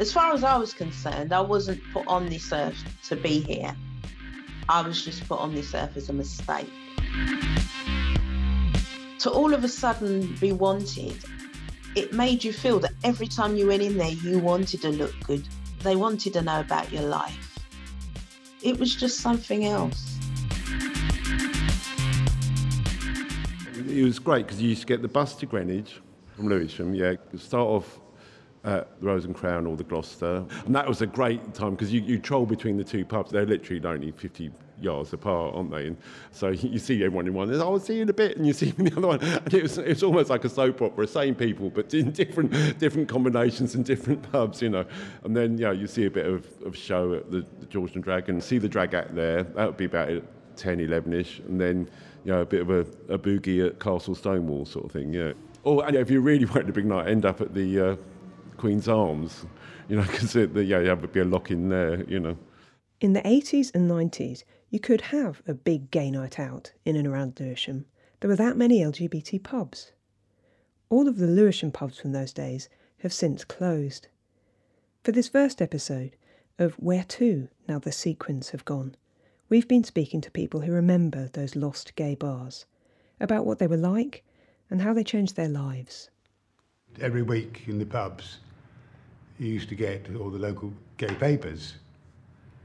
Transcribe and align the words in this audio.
As 0.00 0.10
far 0.10 0.32
as 0.32 0.42
I 0.42 0.56
was 0.56 0.72
concerned, 0.72 1.30
I 1.30 1.42
wasn't 1.42 1.82
put 1.92 2.06
on 2.06 2.30
this 2.30 2.54
earth 2.54 2.82
to 3.08 3.16
be 3.16 3.40
here. 3.40 3.76
I 4.66 4.80
was 4.80 5.04
just 5.04 5.28
put 5.28 5.38
on 5.38 5.54
this 5.54 5.74
earth 5.74 5.94
as 5.94 6.08
a 6.08 6.14
mistake. 6.14 6.70
To 9.18 9.30
all 9.30 9.52
of 9.52 9.62
a 9.62 9.68
sudden 9.68 10.34
be 10.40 10.52
wanted, 10.52 11.22
it 11.96 12.14
made 12.14 12.42
you 12.42 12.50
feel 12.50 12.80
that 12.80 12.92
every 13.04 13.26
time 13.26 13.56
you 13.56 13.66
went 13.66 13.82
in 13.82 13.98
there, 13.98 14.08
you 14.08 14.38
wanted 14.38 14.80
to 14.80 14.88
look 14.88 15.14
good. 15.26 15.46
They 15.80 15.96
wanted 15.96 16.32
to 16.32 16.40
know 16.40 16.60
about 16.60 16.90
your 16.90 17.02
life. 17.02 17.58
It 18.62 18.78
was 18.80 18.94
just 18.94 19.20
something 19.20 19.66
else. 19.66 20.16
It 23.86 24.02
was 24.02 24.18
great 24.18 24.46
because 24.46 24.62
you 24.62 24.70
used 24.70 24.80
to 24.80 24.86
get 24.86 25.02
the 25.02 25.08
bus 25.08 25.34
to 25.36 25.44
Greenwich 25.44 26.00
from 26.34 26.48
Lewisham, 26.48 26.94
yeah, 26.94 27.16
start 27.36 27.68
off 27.68 28.00
the 28.62 28.86
Rose 29.00 29.24
and 29.24 29.34
Crown 29.34 29.66
or 29.66 29.76
the 29.76 29.84
Gloucester. 29.84 30.44
And 30.66 30.74
that 30.74 30.86
was 30.86 31.02
a 31.02 31.06
great 31.06 31.54
time 31.54 31.72
because 31.72 31.92
you, 31.92 32.00
you 32.00 32.18
troll 32.18 32.46
between 32.46 32.76
the 32.76 32.84
two 32.84 33.04
pubs. 33.04 33.30
They're 33.30 33.46
literally 33.46 33.84
only 33.86 34.10
50 34.10 34.50
yards 34.80 35.12
apart, 35.12 35.54
aren't 35.54 35.70
they? 35.70 35.88
And 35.88 35.96
so 36.32 36.48
you 36.50 36.78
see 36.78 36.96
everyone 37.04 37.26
in 37.26 37.34
one, 37.34 37.52
oh, 37.54 37.60
I'll 37.60 37.78
see 37.78 37.96
you 37.96 38.02
in 38.02 38.08
a 38.08 38.14
bit, 38.14 38.36
and 38.36 38.46
you 38.46 38.52
see 38.60 38.66
me 38.66 38.74
in 38.78 38.84
the 38.86 38.96
other 38.96 39.08
one. 39.08 39.22
And 39.22 39.54
it 39.54 39.62
was, 39.62 39.78
it 39.78 39.88
was 39.88 40.02
almost 40.02 40.30
like 40.30 40.44
a 40.44 40.48
soap 40.48 40.82
opera, 40.82 41.06
same 41.06 41.34
people, 41.34 41.70
but 41.70 41.92
in 41.94 42.10
different 42.10 42.78
different 42.78 43.08
combinations 43.08 43.74
and 43.74 43.84
different 43.84 44.30
pubs, 44.30 44.62
you 44.62 44.68
know. 44.68 44.84
And 45.24 45.36
then, 45.36 45.58
you 45.58 45.64
know, 45.64 45.72
you 45.72 45.86
see 45.86 46.06
a 46.06 46.10
bit 46.10 46.26
of, 46.26 46.46
of 46.64 46.76
show 46.76 47.14
at 47.14 47.30
the, 47.30 47.46
the 47.60 47.66
George 47.66 47.94
and 47.94 48.04
Dragon, 48.04 48.40
see 48.40 48.58
the 48.58 48.68
drag 48.68 48.94
act 48.94 49.14
there, 49.14 49.42
that 49.42 49.66
would 49.66 49.76
be 49.76 49.86
about 49.86 50.22
10, 50.56 50.78
11-ish, 50.78 51.40
and 51.40 51.60
then, 51.60 51.88
you 52.24 52.32
know, 52.32 52.42
a 52.42 52.46
bit 52.46 52.60
of 52.60 52.70
a, 52.70 52.80
a 53.12 53.18
boogie 53.18 53.66
at 53.66 53.80
Castle 53.80 54.14
Stonewall 54.14 54.66
sort 54.66 54.84
of 54.84 54.92
thing, 54.92 55.12
yeah. 55.12 55.32
Or 55.62 55.86
and 55.86 55.94
if 55.94 56.10
you 56.10 56.20
really 56.20 56.46
wanted 56.46 56.70
a 56.70 56.72
big 56.72 56.86
night, 56.86 57.08
end 57.08 57.26
up 57.26 57.40
at 57.40 57.54
the 57.54 57.80
uh, 57.80 57.96
Queen's 58.60 58.88
Arms, 58.88 59.46
you 59.88 59.96
know, 59.96 60.02
because 60.10 60.34
yeah, 60.36 60.80
you 60.80 60.88
have 60.88 61.00
to 61.00 61.08
be 61.08 61.20
a 61.20 61.24
lock 61.24 61.50
in 61.50 61.70
there, 61.70 62.04
you 62.04 62.20
know. 62.20 62.36
In 63.00 63.14
the 63.14 63.22
80s 63.22 63.74
and 63.74 63.90
90s, 63.90 64.44
you 64.68 64.78
could 64.78 65.00
have 65.00 65.42
a 65.46 65.54
big 65.54 65.90
gay 65.90 66.10
night 66.10 66.38
out 66.38 66.72
in 66.84 66.94
and 66.94 67.08
around 67.08 67.40
Lewisham. 67.40 67.86
There 68.20 68.28
were 68.28 68.36
that 68.36 68.58
many 68.58 68.80
LGBT 68.80 69.42
pubs. 69.42 69.92
All 70.90 71.08
of 71.08 71.16
the 71.16 71.26
Lewisham 71.26 71.72
pubs 71.72 71.98
from 71.98 72.12
those 72.12 72.34
days 72.34 72.68
have 72.98 73.14
since 73.14 73.44
closed. 73.44 74.08
For 75.02 75.12
this 75.12 75.28
first 75.28 75.62
episode 75.62 76.14
of 76.58 76.74
Where 76.74 77.04
To 77.04 77.48
Now 77.66 77.78
the 77.78 77.92
Sequins 77.92 78.50
Have 78.50 78.66
Gone, 78.66 78.94
we've 79.48 79.68
been 79.68 79.84
speaking 79.84 80.20
to 80.20 80.30
people 80.30 80.60
who 80.60 80.72
remember 80.72 81.28
those 81.28 81.56
lost 81.56 81.94
gay 81.96 82.14
bars, 82.14 82.66
about 83.18 83.46
what 83.46 83.58
they 83.58 83.66
were 83.66 83.78
like 83.78 84.22
and 84.68 84.82
how 84.82 84.92
they 84.92 85.02
changed 85.02 85.36
their 85.36 85.48
lives. 85.48 86.10
Every 87.00 87.22
week 87.22 87.64
in 87.66 87.78
the 87.78 87.86
pubs, 87.86 88.40
you 89.40 89.48
used 89.48 89.70
to 89.70 89.74
get 89.74 90.06
all 90.20 90.28
the 90.28 90.38
local 90.38 90.70
gay 90.98 91.14
papers. 91.14 91.74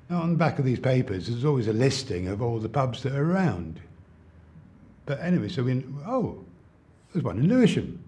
Now, 0.09 0.21
on 0.21 0.31
the 0.31 0.37
back 0.37 0.59
of 0.59 0.65
these 0.65 0.79
papers, 0.79 1.27
there's 1.27 1.45
always 1.45 1.69
a 1.69 1.73
listing 1.73 2.27
of 2.27 2.41
all 2.41 2.59
the 2.59 2.69
pubs 2.69 3.01
that 3.03 3.13
are 3.13 3.31
around. 3.31 3.79
But 5.05 5.21
anyway, 5.21 5.47
so 5.47 5.63
we, 5.63 5.85
oh, 6.05 6.43
there's 7.13 7.23
one 7.23 7.39
in 7.39 7.47
Lewisham, 7.47 8.03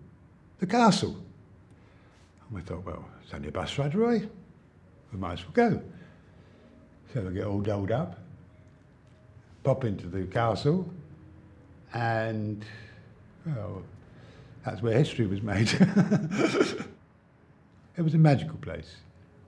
the 0.59 0.68
castle. 0.68 1.16
And 1.16 2.52
we 2.52 2.62
thought, 2.62 2.86
well, 2.86 3.06
it's 3.24 3.34
only 3.34 3.48
a 3.48 3.52
bus 3.52 3.78
ride 3.78 3.96
away. 3.96 4.28
We 5.14 5.18
might 5.18 5.34
as 5.34 5.44
well 5.44 5.54
go. 5.54 5.81
So 7.14 7.22
we 7.22 7.36
get 7.36 7.46
all 7.46 7.62
dolled 7.62 7.92
up, 7.92 8.20
pop 9.64 9.86
into 9.86 10.08
the 10.08 10.26
castle, 10.26 10.88
and, 11.94 12.66
well, 13.46 13.81
that's 14.66 14.81
where 14.81 14.98
history 14.98 15.26
was 15.26 15.42
made. 15.42 15.70
it 17.97 18.02
was 18.02 18.13
a 18.13 18.18
magical 18.18 18.58
place. 18.59 18.97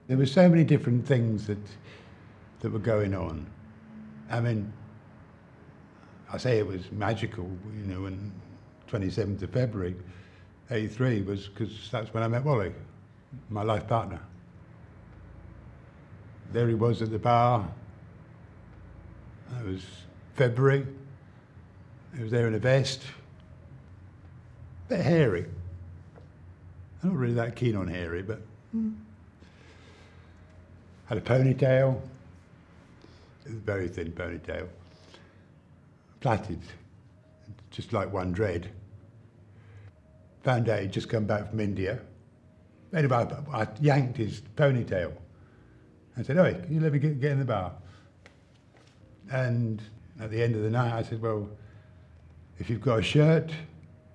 There 0.08 0.16
were 0.16 0.26
so 0.26 0.48
many 0.48 0.64
different 0.64 1.06
things 1.06 1.46
that 1.46 1.58
that 2.60 2.70
were 2.70 2.78
going 2.78 3.14
on. 3.14 3.46
I 4.30 4.40
mean, 4.40 4.72
I 6.32 6.38
say 6.38 6.58
it 6.58 6.66
was 6.66 6.90
magical, 6.92 7.50
you 7.76 7.86
know, 7.86 8.02
when 8.02 8.32
27th 8.88 9.42
of 9.42 9.50
February, 9.50 9.96
83 10.70 11.22
was 11.22 11.48
because 11.48 11.88
that's 11.90 12.12
when 12.14 12.22
I 12.22 12.28
met 12.28 12.44
Wally, 12.44 12.72
my 13.48 13.62
life 13.62 13.88
partner. 13.88 14.20
There 16.52 16.68
he 16.68 16.74
was 16.74 17.00
at 17.02 17.10
the 17.10 17.18
bar. 17.18 17.68
It 19.60 19.66
was 19.66 19.82
February. 20.34 20.86
He 22.16 22.22
was 22.22 22.30
there 22.30 22.46
in 22.46 22.54
a 22.54 22.58
vest. 22.58 23.02
A 24.86 24.88
bit 24.90 25.00
hairy. 25.00 25.46
I'm 27.02 27.10
not 27.10 27.18
really 27.18 27.34
that 27.34 27.56
keen 27.56 27.76
on 27.76 27.88
hairy, 27.88 28.22
but 28.22 28.40
mm. 28.74 28.94
had 31.06 31.18
a 31.18 31.20
ponytail 31.20 32.00
it 33.44 33.54
was 33.54 33.58
a 33.58 33.60
very 33.62 33.88
thin 33.88 34.12
ponytail, 34.12 34.68
plaited, 36.20 36.60
just 37.70 37.92
like 37.92 38.12
one 38.12 38.32
dread. 38.32 38.70
Found 40.44 40.68
out 40.68 40.80
he'd 40.80 40.92
just 40.92 41.08
come 41.08 41.24
back 41.24 41.50
from 41.50 41.60
India. 41.60 41.98
Anyway, 42.94 43.16
I, 43.52 43.62
I 43.62 43.66
yanked 43.80 44.16
his 44.16 44.42
ponytail. 44.56 45.12
I 46.16 46.22
said, 46.22 46.38
"Oi, 46.38 46.54
can 46.54 46.74
you 46.74 46.80
let 46.80 46.92
me 46.92 46.98
get, 46.98 47.20
get 47.20 47.32
in 47.32 47.38
the 47.38 47.44
bar?" 47.44 47.72
And 49.30 49.82
at 50.20 50.30
the 50.30 50.42
end 50.42 50.54
of 50.54 50.62
the 50.62 50.70
night, 50.70 50.92
I 50.92 51.02
said, 51.02 51.20
"Well, 51.22 51.48
if 52.58 52.68
you've 52.68 52.80
got 52.80 52.98
a 52.98 53.02
shirt 53.02 53.52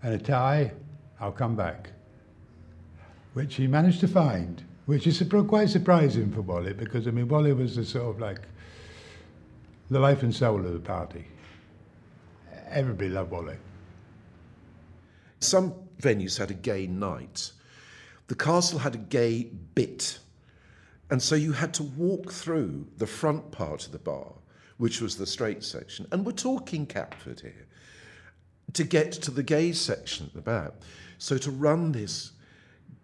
and 0.03 0.13
a 0.13 0.19
tie, 0.19 0.71
I'll 1.19 1.31
come 1.31 1.55
back." 1.55 1.89
Which 3.35 3.55
he 3.55 3.67
managed 3.67 3.99
to 3.99 4.07
find, 4.07 4.63
which 4.85 5.05
is 5.05 5.21
quite 5.29 5.67
surprising 5.67 6.31
for 6.31 6.39
Wally 6.39 6.71
because 6.71 7.05
I 7.05 7.11
mean, 7.11 7.27
Wally 7.27 7.51
was 7.51 7.77
a 7.77 7.83
sort 7.83 8.15
of 8.15 8.21
like 8.21 8.39
the 9.89 9.99
life 9.99 10.23
and 10.23 10.33
soul 10.33 10.65
of 10.65 10.71
the 10.71 10.79
party. 10.79 11.25
Everybody 12.69 13.09
loved 13.09 13.31
Wally. 13.31 13.57
Some 15.41 15.73
venues 16.01 16.37
had 16.37 16.49
a 16.49 16.53
gay 16.53 16.87
night. 16.87 17.51
The 18.27 18.35
castle 18.35 18.79
had 18.79 18.95
a 18.95 18.99
gay 18.99 19.43
bit. 19.43 20.19
And 21.11 21.21
so 21.21 21.35
you 21.35 21.51
had 21.51 21.73
to 21.73 21.83
walk 21.83 22.31
through 22.31 22.87
the 22.99 23.05
front 23.05 23.51
part 23.51 23.85
of 23.85 23.91
the 23.91 23.99
bar, 23.99 24.31
which 24.77 25.01
was 25.01 25.17
the 25.17 25.27
straight 25.27 25.61
section. 25.61 26.07
And 26.13 26.25
we're 26.25 26.31
talking 26.31 26.85
Catford 26.85 27.41
here, 27.41 27.67
to 28.71 28.85
get 28.85 29.11
to 29.11 29.29
the 29.29 29.43
gay 29.43 29.73
section 29.73 30.27
at 30.27 30.33
the 30.33 30.41
back. 30.41 30.71
So 31.17 31.37
to 31.37 31.51
run 31.51 31.91
this 31.91 32.31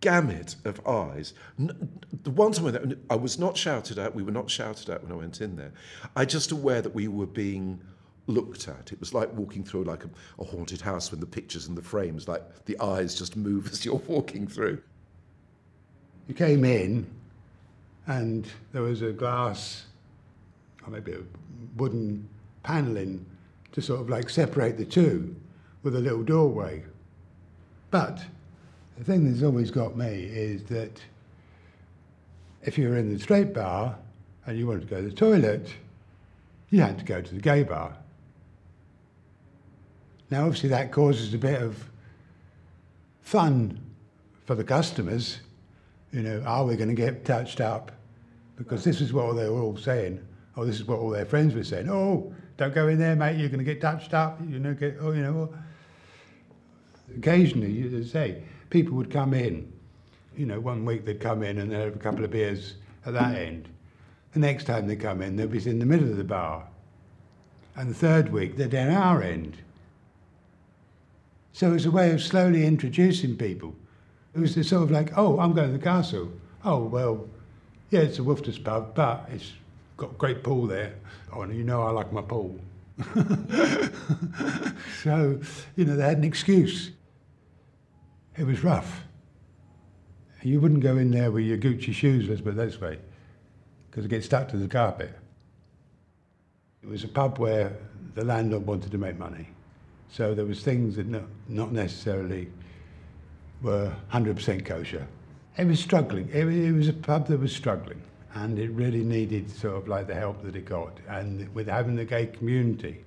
gamut 0.02 0.56
of 0.66 0.86
eyes. 0.86 1.34
The 1.58 2.32
one 2.32 2.52
time 2.52 2.66
when 2.66 3.00
I 3.10 3.16
was 3.16 3.40
not 3.40 3.56
shouted 3.56 3.98
at, 3.98 4.14
we 4.14 4.24
were 4.24 4.32
not 4.32 4.50
shouted 4.50 4.90
at 4.90 5.04
when 5.04 5.12
I 5.12 5.16
went 5.16 5.42
in 5.42 5.56
there. 5.56 5.72
I 6.16 6.26
just 6.26 6.52
aware 6.52 6.82
that 6.82 6.94
we 6.94 7.08
were 7.08 7.28
being 7.28 7.80
looked 8.28 8.68
at. 8.68 8.92
It 8.92 9.00
was 9.00 9.14
like 9.14 9.32
walking 9.34 9.64
through 9.64 9.84
like 9.84 10.04
a, 10.04 10.10
a 10.40 10.44
haunted 10.44 10.82
house 10.82 11.12
when 11.12 11.20
the 11.20 11.26
pictures 11.26 11.68
and 11.68 11.78
the 11.78 11.82
frames, 11.82 12.28
like 12.28 12.66
the 12.66 12.80
eyes 12.80 13.16
just 13.16 13.36
move 13.36 13.68
as 13.72 13.86
you're 13.86 13.96
walking 14.08 14.48
through. 14.48 14.82
You 16.28 16.36
came 16.36 16.66
in, 16.66 17.08
and 18.08 18.48
there 18.74 18.82
was 18.82 19.02
a 19.02 19.12
glass, 19.12 19.86
or 20.86 20.92
maybe 20.92 21.14
a 21.14 21.22
wooden 21.78 22.28
panelling 22.64 23.26
to 23.74 23.82
sort 23.82 24.02
of 24.02 24.10
like 24.10 24.30
separate 24.30 24.78
the 24.78 24.86
two 24.86 25.36
with 25.84 25.96
a 25.96 26.00
little 26.00 26.24
doorway. 26.24 26.84
But 27.90 28.24
the 29.02 29.06
thing 29.12 29.28
that's 29.28 29.42
always 29.42 29.72
got 29.72 29.98
me 29.98 30.06
is 30.06 30.64
that 30.66 31.02
if 32.62 32.78
you 32.78 32.88
were 32.88 32.98
in 32.98 33.12
the 33.12 33.20
straight 33.20 33.52
bar 33.52 33.98
and 34.46 34.60
you 34.60 34.68
wanted 34.68 34.82
to 34.82 34.86
go 34.86 34.98
to 34.98 35.10
the 35.10 35.16
toilet, 35.16 35.74
you 36.70 36.82
had 36.82 37.00
to 37.00 37.04
go 37.04 37.20
to 37.20 37.34
the 37.34 37.42
gay 37.42 37.64
bar. 37.64 37.98
Now, 40.30 40.46
obviously, 40.46 40.70
that 40.70 40.92
causes 40.92 41.34
a 41.34 41.40
bit 41.40 41.64
of 41.64 41.90
fun 43.24 43.80
for 44.46 44.54
the 44.54 44.64
customers. 44.64 45.40
You 46.14 46.22
know, 46.22 46.44
are 46.46 46.64
we 46.64 46.76
going 46.76 46.90
to 46.90 46.94
get 46.94 47.26
touched 47.26 47.60
up? 47.60 47.92
Because 48.56 48.84
this 48.84 49.02
is 49.02 49.12
what 49.12 49.36
they 49.36 49.50
were 49.50 49.62
all 49.62 49.78
saying. 49.78 50.24
Oh, 50.56 50.64
this 50.64 50.76
is 50.76 50.86
what 50.86 51.00
all 51.00 51.10
their 51.10 51.26
friends 51.26 51.56
were 51.56 51.64
saying. 51.64 51.90
Oh, 51.90 52.32
don't 52.56 52.76
go 52.76 52.88
in 52.88 53.00
there, 53.00 53.16
mate. 53.16 53.40
You're 53.40 53.50
going 53.50 53.66
to 53.66 53.66
get 53.66 53.82
touched 53.82 54.14
up. 54.14 54.40
You 54.48 54.60
know, 54.60 54.76
get 54.76 54.98
oh, 55.02 55.12
you 55.12 55.24
know. 55.24 55.52
Occasionally, 57.18 57.72
you 57.72 58.04
say, 58.04 58.44
people 58.72 58.98
would 58.98 59.12
come 59.12 59.36
in. 59.36 59.72
You 60.36 60.48
know, 60.48 60.60
one 60.60 60.84
week 60.86 61.06
they'd 61.06 61.20
come 61.20 61.44
in 61.44 61.60
and 61.60 61.72
they'd 61.72 61.76
have 61.76 61.96
a 61.96 62.00
couple 62.00 62.26
of 62.26 62.32
beers 62.32 62.74
at 63.06 63.14
that 63.14 63.36
end. 63.36 63.68
The 64.34 64.40
next 64.40 64.64
time 64.64 64.88
they 64.88 64.96
come 64.96 65.22
in, 65.22 65.36
they'd 65.36 65.52
be 65.52 65.70
in 65.70 65.78
the 65.78 65.86
middle 65.86 66.10
of 66.10 66.18
the 66.18 66.24
bar. 66.24 66.68
And 67.76 67.90
the 67.90 67.94
third 67.94 68.32
week, 68.32 68.56
they're 68.56 68.68
down 68.68 68.92
our 68.92 69.22
end. 69.22 69.58
So 71.54 71.70
it 71.70 71.74
was 71.74 71.86
a 71.86 71.92
way 71.92 72.12
of 72.12 72.24
slowly 72.24 72.66
introducing 72.66 73.38
people. 73.38 73.76
It 74.34 74.40
was 74.40 74.54
sort 74.54 74.84
of 74.84 74.90
like, 74.92 75.12
oh, 75.18 75.40
I'm 75.40 75.54
going 75.54 75.72
to 75.72 75.78
the 75.78 75.84
castle. 75.84 76.32
Oh, 76.64 76.84
well, 76.84 77.28
yeah, 77.90 78.00
it's 78.02 78.20
a 78.20 78.24
Wolfter's 78.24 78.58
pub, 78.58 78.96
but 78.96 79.28
it's 79.32 79.52
got 79.98 80.12
a 80.12 80.16
great 80.16 80.44
pool 80.44 80.66
there. 80.66 80.96
Oh, 81.34 81.42
and 81.42 81.54
you 81.54 81.66
know 81.66 81.84
I 81.84 81.92
like 81.92 82.14
my 82.14 82.22
pool. 82.22 82.58
so, 85.04 85.40
you 85.76 85.86
know, 85.86 85.96
they 85.98 86.04
had 86.04 86.18
an 86.18 86.24
excuse. 86.24 86.92
It 88.42 88.48
was 88.48 88.64
rough. 88.64 89.04
You 90.42 90.60
wouldn't 90.60 90.80
go 90.80 90.98
in 90.98 91.12
there 91.12 91.30
with 91.30 91.46
your 91.46 91.60
Gucci 91.60 91.94
shoes, 91.94 92.28
let's 92.28 92.42
put 92.42 92.54
it 92.54 92.56
this 92.56 92.82
way, 92.82 92.98
because 93.88 94.04
it 94.04 94.08
gets 94.08 94.26
stuck 94.26 94.48
to 94.50 94.58
the 94.58 94.68
carpet. 94.68 95.14
It 96.82 96.90
was 96.90 97.04
a 97.04 97.08
pub 97.08 97.38
where 97.38 97.78
the 98.16 98.26
landlord 98.26 98.66
wanted 98.66 98.92
to 98.94 98.98
make 98.98 99.20
money. 99.20 99.48
So 100.10 100.34
there 100.34 100.46
was 100.46 100.64
things 100.64 100.96
that 100.96 101.06
no, 101.06 101.24
not 101.50 101.72
necessarily 101.72 102.50
were 103.62 103.94
100% 104.12 104.66
kosher. 104.66 105.08
It 105.56 105.68
was 105.68 105.80
struggling. 105.80 106.28
It, 106.34 106.48
it 106.48 106.72
was 106.72 106.88
a 106.88 106.94
pub 106.94 107.28
that 107.28 107.40
was 107.40 107.56
struggling, 107.56 108.02
and 108.34 108.58
it 108.58 108.72
really 108.72 109.04
needed 109.04 109.52
sort 109.52 109.76
of 109.76 109.88
like 109.88 110.08
the 110.08 110.16
help 110.16 110.42
that 110.46 110.56
it 110.56 110.66
got, 110.66 110.98
and 111.08 111.48
with 111.54 111.68
having 111.68 111.96
the 111.96 112.06
gay 112.06 112.26
community, 112.26 113.04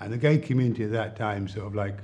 and 0.00 0.12
the 0.12 0.18
gay 0.18 0.36
community 0.36 0.84
at 0.84 0.92
that 0.92 1.16
time 1.16 1.48
sort 1.48 1.66
of 1.66 1.74
like 1.74 1.96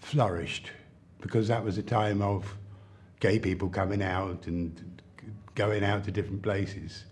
flourished 0.00 0.72
because 1.20 1.48
that 1.48 1.64
was 1.64 1.78
a 1.78 1.82
time 1.82 2.22
of 2.22 2.56
gay 3.20 3.38
people 3.38 3.68
coming 3.68 4.02
out 4.02 4.46
and 4.46 5.02
going 5.54 5.84
out 5.84 6.04
to 6.04 6.10
different 6.10 6.42
places. 6.42 7.04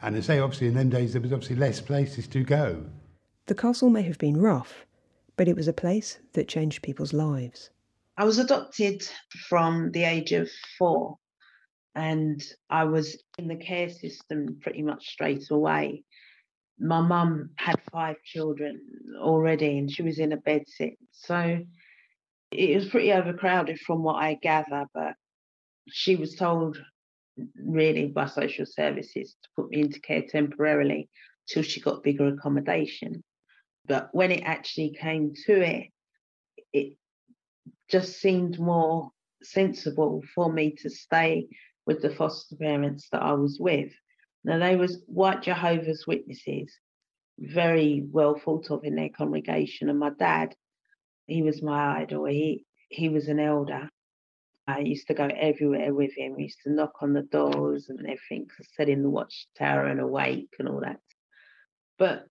And 0.00 0.16
I 0.16 0.20
say, 0.20 0.38
obviously, 0.40 0.68
in 0.68 0.74
them 0.74 0.88
days, 0.88 1.12
there 1.12 1.22
was 1.22 1.32
obviously 1.32 1.56
less 1.56 1.80
places 1.80 2.26
to 2.28 2.42
go. 2.42 2.84
The 3.46 3.54
castle 3.54 3.90
may 3.90 4.02
have 4.02 4.18
been 4.18 4.40
rough, 4.40 4.86
but 5.36 5.48
it 5.48 5.56
was 5.56 5.68
a 5.68 5.72
place 5.72 6.18
that 6.32 6.48
changed 6.48 6.82
people's 6.82 7.12
lives. 7.12 7.70
I 8.16 8.24
was 8.24 8.38
adopted 8.38 9.06
from 9.48 9.90
the 9.92 10.04
age 10.04 10.32
of 10.32 10.50
four, 10.78 11.18
and 11.94 12.42
I 12.68 12.84
was 12.84 13.22
in 13.38 13.48
the 13.48 13.56
care 13.56 13.90
system 13.90 14.58
pretty 14.60 14.82
much 14.82 15.08
straight 15.08 15.50
away. 15.50 16.04
My 16.78 17.00
mum 17.00 17.50
had 17.56 17.80
five 17.92 18.16
children 18.24 18.80
already, 19.20 19.78
and 19.78 19.90
she 19.90 20.02
was 20.02 20.18
in 20.18 20.32
a 20.32 20.36
bed 20.36 20.64
sit. 20.66 20.94
So 21.12 21.60
it 22.52 22.74
was 22.74 22.88
pretty 22.88 23.12
overcrowded 23.12 23.78
from 23.80 24.02
what 24.02 24.22
I 24.22 24.34
gather, 24.34 24.86
but 24.94 25.14
she 25.88 26.16
was 26.16 26.34
told 26.34 26.82
really 27.56 28.06
by 28.06 28.26
social 28.26 28.66
services 28.66 29.36
to 29.42 29.48
put 29.56 29.70
me 29.70 29.80
into 29.80 30.00
care 30.00 30.22
temporarily 30.22 31.08
till 31.48 31.62
she 31.62 31.80
got 31.80 32.02
bigger 32.02 32.28
accommodation. 32.28 33.24
But 33.86 34.10
when 34.12 34.30
it 34.30 34.42
actually 34.44 34.96
came 35.00 35.32
to 35.46 35.60
it, 35.60 35.88
it 36.72 36.96
just 37.90 38.20
seemed 38.20 38.58
more 38.58 39.10
sensible 39.42 40.22
for 40.34 40.52
me 40.52 40.74
to 40.78 40.90
stay 40.90 41.48
with 41.86 42.00
the 42.00 42.14
foster 42.14 42.56
parents 42.56 43.08
that 43.10 43.22
I 43.22 43.32
was 43.32 43.58
with. 43.58 43.90
Now 44.44 44.58
they 44.58 44.76
was 44.76 45.02
white 45.06 45.42
Jehovah's 45.42 46.06
Witnesses, 46.06 46.72
very 47.38 48.04
well 48.08 48.38
thought 48.38 48.70
of 48.70 48.84
in 48.84 48.94
their 48.94 49.08
congregation, 49.08 49.88
and 49.88 49.98
my 49.98 50.10
dad, 50.10 50.54
he 51.32 51.42
was 51.42 51.62
my 51.62 52.02
idol. 52.02 52.26
He 52.26 52.64
he 52.88 53.08
was 53.08 53.28
an 53.28 53.40
elder. 53.40 53.88
I 54.66 54.80
used 54.80 55.08
to 55.08 55.14
go 55.14 55.26
everywhere 55.26 55.92
with 55.92 56.12
him. 56.16 56.36
We 56.36 56.44
used 56.44 56.60
to 56.64 56.72
knock 56.72 56.94
on 57.00 57.14
the 57.14 57.22
doors 57.22 57.88
and 57.88 58.00
everything, 58.00 58.48
sit 58.76 58.88
in 58.88 59.02
the 59.02 59.10
watchtower 59.10 59.86
and 59.86 60.00
awake 60.00 60.54
and 60.58 60.68
all 60.68 60.80
that. 60.80 61.00
But 61.98 62.26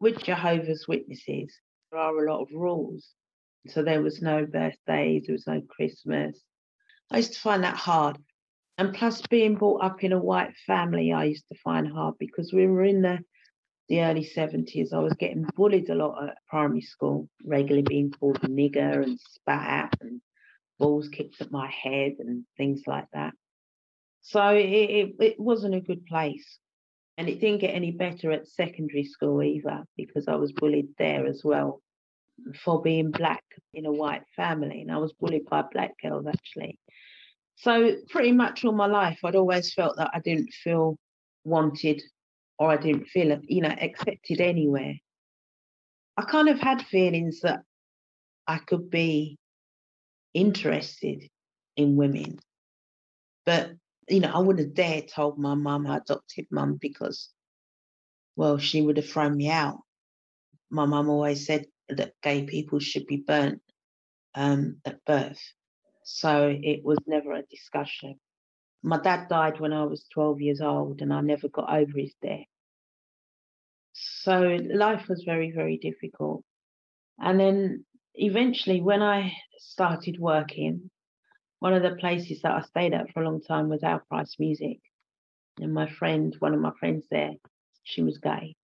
with 0.00 0.22
Jehovah's 0.22 0.86
Witnesses, 0.86 1.56
there 1.90 2.00
are 2.00 2.16
a 2.16 2.30
lot 2.30 2.42
of 2.42 2.48
rules. 2.52 3.08
So 3.68 3.82
there 3.82 4.02
was 4.02 4.20
no 4.20 4.44
birthdays, 4.44 5.26
there 5.26 5.34
was 5.34 5.46
no 5.46 5.62
Christmas. 5.62 6.38
I 7.10 7.18
used 7.18 7.34
to 7.34 7.40
find 7.40 7.64
that 7.64 7.76
hard. 7.76 8.18
And 8.76 8.94
plus, 8.94 9.22
being 9.22 9.54
brought 9.54 9.84
up 9.84 10.02
in 10.02 10.12
a 10.12 10.18
white 10.18 10.54
family, 10.66 11.12
I 11.12 11.24
used 11.24 11.44
to 11.52 11.58
find 11.62 11.86
hard 11.86 12.14
because 12.18 12.52
we 12.52 12.66
were 12.66 12.84
in 12.84 13.02
the 13.02 13.20
the 13.92 14.00
early 14.00 14.26
70s. 14.34 14.94
I 14.94 15.00
was 15.00 15.12
getting 15.12 15.44
bullied 15.54 15.90
a 15.90 15.94
lot 15.94 16.26
at 16.26 16.38
primary 16.48 16.80
school, 16.80 17.28
regularly 17.44 17.82
being 17.86 18.10
called 18.10 18.40
nigger 18.40 19.02
and 19.02 19.20
spat 19.20 19.92
at 19.92 19.98
and 20.00 20.22
balls 20.78 21.10
kicked 21.10 21.42
at 21.42 21.52
my 21.52 21.68
head 21.70 22.12
and 22.18 22.46
things 22.56 22.84
like 22.86 23.04
that. 23.12 23.34
So 24.22 24.54
it, 24.54 24.64
it, 24.64 25.14
it 25.20 25.34
wasn't 25.38 25.74
a 25.74 25.80
good 25.82 26.06
place. 26.06 26.58
And 27.18 27.28
it 27.28 27.38
didn't 27.38 27.60
get 27.60 27.74
any 27.74 27.90
better 27.90 28.32
at 28.32 28.48
secondary 28.48 29.04
school 29.04 29.42
either 29.42 29.84
because 29.98 30.26
I 30.26 30.36
was 30.36 30.52
bullied 30.52 30.88
there 30.96 31.26
as 31.26 31.42
well 31.44 31.82
for 32.64 32.80
being 32.80 33.10
black 33.10 33.44
in 33.74 33.84
a 33.84 33.92
white 33.92 34.24
family. 34.34 34.80
And 34.80 34.90
I 34.90 34.96
was 34.96 35.12
bullied 35.12 35.44
by 35.50 35.64
black 35.70 35.92
girls 36.02 36.24
actually. 36.26 36.78
So 37.56 37.96
pretty 38.08 38.32
much 38.32 38.64
all 38.64 38.72
my 38.72 38.86
life, 38.86 39.18
I'd 39.22 39.36
always 39.36 39.74
felt 39.74 39.98
that 39.98 40.12
I 40.14 40.20
didn't 40.20 40.50
feel 40.64 40.96
wanted 41.44 42.00
or 42.62 42.70
I 42.70 42.76
didn't 42.76 43.08
feel, 43.08 43.40
you 43.42 43.60
know, 43.60 43.74
accepted 43.80 44.40
anywhere. 44.40 44.94
I 46.16 46.22
kind 46.22 46.48
of 46.48 46.60
had 46.60 46.86
feelings 46.86 47.40
that 47.40 47.62
I 48.46 48.58
could 48.58 48.88
be 48.88 49.36
interested 50.32 51.24
in 51.76 51.96
women, 51.96 52.38
but 53.44 53.72
you 54.08 54.20
know, 54.20 54.30
I 54.32 54.38
wouldn't 54.38 54.66
have 54.68 54.74
dared 54.74 55.08
told 55.08 55.38
my 55.38 55.54
mum, 55.54 55.82
my 55.84 55.96
adopted 55.96 56.46
mum, 56.52 56.78
because, 56.80 57.30
well, 58.36 58.58
she 58.58 58.80
would 58.80 58.96
have 58.96 59.08
thrown 59.08 59.36
me 59.36 59.50
out. 59.50 59.80
My 60.70 60.86
mum 60.86 61.10
always 61.10 61.44
said 61.44 61.66
that 61.88 62.14
gay 62.22 62.44
people 62.44 62.78
should 62.78 63.06
be 63.06 63.16
burnt 63.16 63.60
um, 64.36 64.76
at 64.84 65.04
birth. 65.04 65.42
So 66.04 66.56
it 66.62 66.84
was 66.84 66.98
never 67.06 67.32
a 67.32 67.42
discussion. 67.42 68.20
My 68.84 69.00
dad 69.00 69.28
died 69.28 69.58
when 69.58 69.72
I 69.72 69.84
was 69.84 70.06
12 70.14 70.40
years 70.40 70.60
old 70.60 71.02
and 71.02 71.12
I 71.12 71.22
never 71.22 71.48
got 71.48 71.72
over 71.72 71.98
his 71.98 72.14
death. 72.22 72.46
So 73.92 74.58
life 74.72 75.08
was 75.08 75.24
very, 75.24 75.52
very 75.52 75.76
difficult. 75.76 76.44
And 77.18 77.38
then 77.38 77.84
eventually, 78.14 78.80
when 78.80 79.02
I 79.02 79.32
started 79.58 80.18
working, 80.18 80.90
one 81.60 81.74
of 81.74 81.82
the 81.82 81.96
places 81.96 82.42
that 82.42 82.52
I 82.52 82.62
stayed 82.62 82.94
at 82.94 83.12
for 83.12 83.22
a 83.22 83.24
long 83.24 83.40
time 83.40 83.68
was 83.68 83.82
Our 83.82 84.02
Price 84.08 84.36
Music. 84.38 84.78
And 85.60 85.74
my 85.74 85.88
friend, 85.88 86.34
one 86.38 86.54
of 86.54 86.60
my 86.60 86.72
friends 86.80 87.04
there, 87.10 87.34
she 87.84 88.02
was 88.02 88.18
gay. 88.18 88.56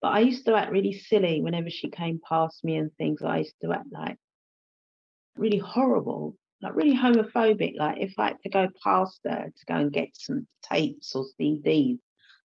But 0.00 0.08
I 0.08 0.20
used 0.20 0.44
to 0.46 0.54
act 0.54 0.70
really 0.70 0.92
silly 0.92 1.40
whenever 1.40 1.70
she 1.70 1.90
came 1.90 2.20
past 2.26 2.62
me 2.62 2.76
and 2.76 2.92
things. 2.94 3.22
I 3.22 3.38
used 3.38 3.56
to 3.62 3.72
act 3.72 3.90
like 3.90 4.16
really 5.36 5.58
horrible, 5.58 6.36
like 6.62 6.76
really 6.76 6.96
homophobic. 6.96 7.76
Like 7.76 7.98
if 7.98 8.14
I 8.18 8.28
had 8.28 8.42
to 8.42 8.48
go 8.48 8.68
past 8.82 9.20
her 9.24 9.50
to 9.56 9.66
go 9.66 9.74
and 9.74 9.92
get 9.92 10.10
some 10.12 10.46
tapes 10.62 11.16
or 11.16 11.24
CDs, 11.40 11.98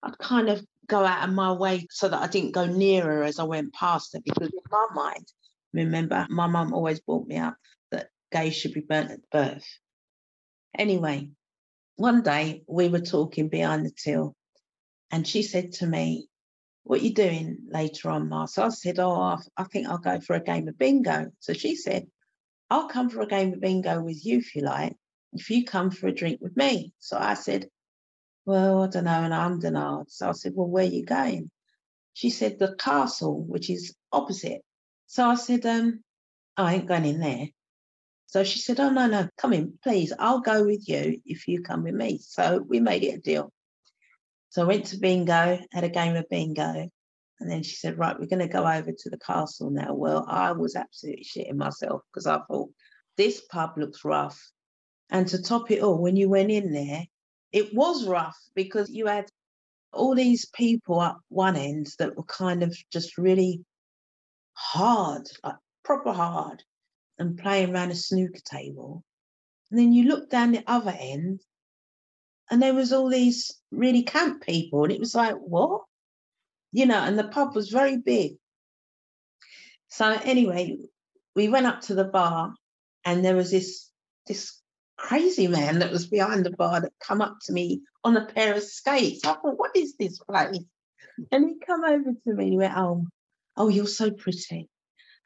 I'd 0.03 0.19
kind 0.19 0.49
of 0.49 0.65
go 0.91 1.05
out 1.05 1.29
of 1.29 1.35
my 1.35 1.53
way 1.53 1.87
so 1.91 2.09
that 2.09 2.21
I 2.21 2.27
didn't 2.27 2.53
go 2.53 2.67
near 2.67 3.05
her 3.05 3.23
as 3.23 3.39
I 3.39 3.45
went 3.45 3.73
past 3.73 4.13
her 4.13 4.21
because 4.21 4.49
in 4.49 4.61
my 4.71 4.87
mind, 4.93 5.27
remember, 5.73 6.27
my 6.29 6.47
mum 6.47 6.75
always 6.75 7.01
brought 7.01 7.27
me 7.27 7.37
up 7.37 7.57
that 7.91 8.09
gays 8.33 8.57
should 8.57 8.75
be 8.75 8.81
burnt 8.81 9.13
at 9.13 9.31
birth. 9.31 9.67
Anyway, 10.77 11.31
one 11.97 12.23
day 12.23 12.63
we 12.67 12.89
were 12.89 13.01
talking 13.01 13.49
behind 13.49 13.87
the 13.87 13.91
till 13.91 14.35
and 15.11 15.27
she 15.27 15.43
said 15.43 15.73
to 15.75 15.87
me, 15.87 16.29
what 16.83 17.01
are 17.01 17.05
you 17.05 17.15
doing 17.15 17.59
later 17.69 18.11
on, 18.11 18.29
Ma? 18.29 18.47
So 18.47 18.65
I 18.65 18.71
said, 18.71 18.99
oh, 18.99 19.39
I 19.57 19.65
think 19.65 19.87
I'll 19.87 19.99
go 19.99 20.19
for 20.21 20.35
a 20.35 20.43
game 20.43 20.67
of 20.67 20.79
bingo. 20.79 21.31
So 21.39 21.53
she 21.53 21.77
said, 21.77 22.07
I'll 22.69 22.89
come 22.89 23.11
for 23.11 23.21
a 23.21 23.27
game 23.27 23.53
of 23.53 23.61
bingo 23.61 24.01
with 24.01 24.25
you 24.25 24.39
if 24.39 24.55
you 24.57 24.63
like, 24.63 24.97
if 25.33 25.51
you 25.51 25.65
come 25.65 25.91
for 25.91 26.09
a 26.09 26.15
drink 26.15 26.41
with 26.41 26.57
me. 26.57 26.93
So 26.99 27.19
I 27.19 27.35
said, 27.35 27.69
well, 28.51 28.83
I 28.83 28.89
don't 28.89 29.05
know, 29.05 29.23
and 29.23 29.33
I'm 29.33 29.61
denied. 29.61 30.07
So 30.09 30.29
I 30.29 30.33
said, 30.33 30.55
well, 30.57 30.67
where 30.67 30.83
are 30.83 30.89
you 30.89 31.05
going? 31.05 31.53
She 32.15 32.31
said, 32.31 32.59
the 32.59 32.75
castle, 32.75 33.41
which 33.41 33.71
is 33.71 33.95
opposite. 34.11 34.63
So 35.07 35.25
I 35.25 35.37
said, 35.37 35.65
um, 35.67 36.03
I 36.57 36.75
ain't 36.75 36.89
going 36.89 37.05
in 37.05 37.21
there. 37.21 37.47
So 38.27 38.43
she 38.43 38.59
said, 38.59 38.81
oh, 38.81 38.91
no, 38.91 39.07
no, 39.07 39.29
come 39.39 39.53
in, 39.53 39.79
please. 39.85 40.13
I'll 40.19 40.41
go 40.41 40.65
with 40.65 40.89
you 40.89 41.21
if 41.25 41.47
you 41.47 41.63
come 41.63 41.85
with 41.85 41.95
me. 41.95 42.19
So 42.19 42.59
we 42.59 42.81
made 42.81 43.05
it 43.05 43.15
a 43.15 43.21
deal. 43.21 43.53
So 44.49 44.63
I 44.63 44.67
went 44.67 44.87
to 44.87 44.99
bingo, 44.99 45.61
had 45.71 45.85
a 45.85 45.89
game 45.89 46.17
of 46.17 46.29
bingo. 46.29 46.91
And 47.39 47.51
then 47.51 47.63
she 47.63 47.77
said, 47.77 47.99
Right, 47.99 48.19
we're 48.19 48.27
going 48.27 48.41
to 48.41 48.49
go 48.49 48.67
over 48.67 48.91
to 48.91 49.11
the 49.11 49.19
castle 49.19 49.71
now. 49.71 49.95
Well, 49.95 50.27
I 50.29 50.53
was 50.53 50.75
absolutely 50.75 51.25
shitting 51.25 51.55
myself 51.55 52.03
because 52.13 52.27
I 52.27 52.41
thought, 52.49 52.71
this 53.17 53.43
pub 53.43 53.75
looks 53.77 54.05
rough. 54.05 54.41
And 55.09 55.29
to 55.29 55.41
top 55.41 55.71
it 55.71 55.83
all, 55.83 55.99
when 55.99 56.17
you 56.17 56.29
went 56.29 56.51
in 56.51 56.73
there, 56.73 57.05
it 57.53 57.75
was 57.75 58.07
rough 58.07 58.39
because 58.55 58.91
you 58.91 59.07
had 59.07 59.31
all 59.93 60.15
these 60.15 60.47
people 60.55 61.03
at 61.03 61.17
one 61.29 61.57
end 61.57 61.89
that 61.99 62.17
were 62.17 62.25
kind 62.25 62.63
of 62.63 62.77
just 62.93 63.19
really 63.19 63.65
hard, 64.53 65.29
like 65.43 65.57
proper 65.85 66.13
hard, 66.13 66.63
and 67.19 67.39
playing 67.39 67.75
around 67.75 67.91
a 67.91 67.95
snooker 67.95 68.41
table. 68.45 69.03
And 69.71 69.79
then 69.79 69.93
you 69.93 70.05
look 70.05 70.31
down 70.31 70.53
the 70.53 70.65
other 70.67 70.95
end 70.97 71.41
and 72.51 72.61
there 72.61 72.75
was 72.75 72.93
all 72.93 73.09
these 73.09 73.53
really 73.71 74.03
camp 74.03 74.43
people 74.43 74.85
and 74.85 74.93
it 74.93 75.01
was 75.01 75.15
like 75.15 75.37
what 75.37 75.83
you 76.73 76.87
know 76.87 76.99
and 76.99 77.19
the 77.19 77.29
pub 77.29 77.55
was 77.55 77.71
very 77.71 77.97
big 77.97 78.33
so 79.89 80.19
anyway 80.25 80.77
we 81.37 81.49
went 81.49 81.67
up 81.67 81.81
to 81.81 81.95
the 81.95 82.05
bar 82.05 82.53
and 83.05 83.25
there 83.25 83.37
was 83.37 83.51
this 83.51 83.89
this 84.27 84.60
crazy 85.01 85.49
man 85.49 85.79
that 85.81 85.91
was 85.91 86.07
behind 86.07 86.45
the 86.45 86.51
bar 86.51 86.81
that 86.81 86.93
come 87.01 87.21
up 87.21 87.37
to 87.43 87.53
me 87.53 87.81
on 88.05 88.17
a 88.17 88.27
pair 88.27 88.55
of 88.55 88.63
skates 88.63 89.25
i 89.25 89.33
thought 89.33 89.59
what 89.59 89.75
is 89.75 89.97
this 89.97 90.19
place 90.19 90.59
and 91.33 91.49
he 91.49 91.57
come 91.67 91.85
over 91.85 92.13
to 92.13 92.35
me 92.35 92.45
and 92.45 92.53
he 92.53 92.57
went 92.59 92.77
oh 92.77 93.07
oh 93.57 93.69
you're 93.69 93.87
so 93.87 94.11
pretty 94.11 94.69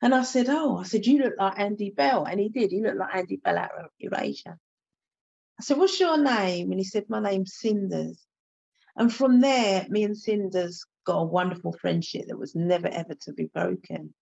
and 0.05 0.15
I 0.15 0.23
said, 0.23 0.51
Oh, 0.51 0.77
I 0.77 0.83
said, 0.83 1.07
you 1.07 1.23
look 1.23 1.33
like 1.39 1.59
Andy 1.59 1.89
Bell. 1.89 2.27
And 2.27 2.39
he 2.39 2.51
did. 2.51 2.71
He 2.71 2.83
looked 2.83 2.99
like 2.99 3.15
Andy 3.15 3.37
Bell 3.37 3.57
out 3.57 3.71
of 3.79 3.91
Erasure. 3.99 4.59
I 5.59 5.63
said, 5.63 5.79
What's 5.79 5.99
your 5.99 6.23
name? 6.23 6.71
And 6.71 6.79
he 6.79 6.85
said, 6.85 7.05
My 7.09 7.21
name's 7.21 7.55
Cinders. 7.55 8.23
And 8.97 9.13
from 9.13 9.41
there, 9.41 9.87
me 9.89 10.05
and 10.05 10.15
Cinders 10.15 10.85
got 11.07 11.21
a 11.21 11.25
wonderful 11.25 11.73
friendship 11.73 12.27
that 12.29 12.39
was 12.39 12.55
never 12.55 12.89
ever 12.89 13.15
to 13.23 13.33
be 13.33 13.47
broken. 13.47 14.13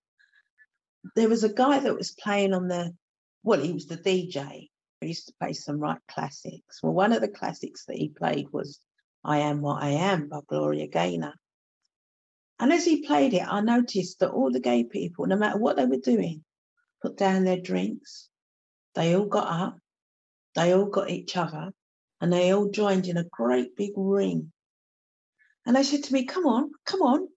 There 1.17 1.29
was 1.29 1.43
a 1.43 1.53
guy 1.53 1.81
that 1.81 1.97
was 1.97 2.13
playing 2.13 2.55
on 2.55 2.69
the, 2.69 2.95
well, 3.43 3.61
he 3.61 3.73
was 3.73 3.87
the 3.87 3.97
DJ. 3.97 4.69
Used 5.03 5.27
to 5.29 5.35
play 5.41 5.53
some 5.53 5.79
right 5.79 6.01
classics. 6.09 6.83
Well, 6.83 6.93
one 6.93 7.13
of 7.13 7.21
the 7.21 7.29
classics 7.29 7.85
that 7.87 7.97
he 7.97 8.09
played 8.09 8.49
was 8.53 8.79
I 9.25 9.39
Am 9.39 9.61
What 9.61 9.83
I 9.83 9.91
Am 9.91 10.29
by 10.29 10.41
Gloria 10.47 10.87
Gaynor. 10.87 11.35
And 12.59 12.73
as 12.73 12.85
he 12.85 13.07
played 13.07 13.35
it, 13.35 13.47
I 13.47 13.61
noticed 13.61 14.21
that 14.21 14.31
all 14.31 14.53
the 14.53 14.61
gay 14.61 14.85
people, 14.85 15.27
no 15.27 15.37
matter 15.37 15.59
what 15.59 15.77
they 15.77 15.87
were 15.87 15.97
doing, 15.97 16.45
put 17.03 17.17
down 17.17 17.45
their 17.45 17.61
drinks. 17.61 18.29
They 18.95 19.17
all 19.17 19.27
got 19.27 19.49
up, 19.49 19.79
they 20.55 20.73
all 20.73 20.87
got 20.87 21.11
each 21.11 21.37
other, 21.37 21.73
and 22.21 22.33
they 22.33 22.53
all 22.53 22.71
joined 22.71 23.09
in 23.09 23.17
a 23.17 23.25
great 23.25 23.75
big 23.75 23.93
ring. 23.97 24.53
And 25.67 25.75
they 25.77 25.83
said 25.83 26.05
to 26.05 26.13
me, 26.13 26.25
Come 26.25 26.47
on, 26.47 26.71
come 26.85 27.03
on. 27.03 27.29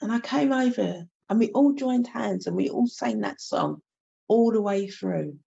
And 0.00 0.12
I 0.12 0.20
came 0.20 0.52
over 0.52 1.06
and 1.28 1.38
we 1.38 1.50
all 1.52 1.72
joined 1.72 2.06
hands 2.06 2.46
and 2.46 2.56
we 2.56 2.68
all 2.68 2.86
sang 2.86 3.20
that 3.20 3.40
song 3.40 3.80
all 4.28 4.52
the 4.52 4.60
way 4.60 4.88
through. 4.88 5.38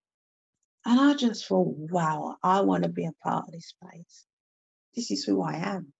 And 0.88 0.98
I 0.98 1.12
just 1.12 1.46
thought, 1.46 1.74
wow, 1.76 2.36
I 2.42 2.62
want 2.62 2.84
to 2.84 2.88
be 2.88 3.04
a 3.04 3.12
part 3.22 3.44
of 3.46 3.52
this 3.52 3.74
place. 3.82 4.24
This 4.96 5.10
is 5.10 5.22
who 5.22 5.42
I 5.42 5.56
am. 5.56 5.92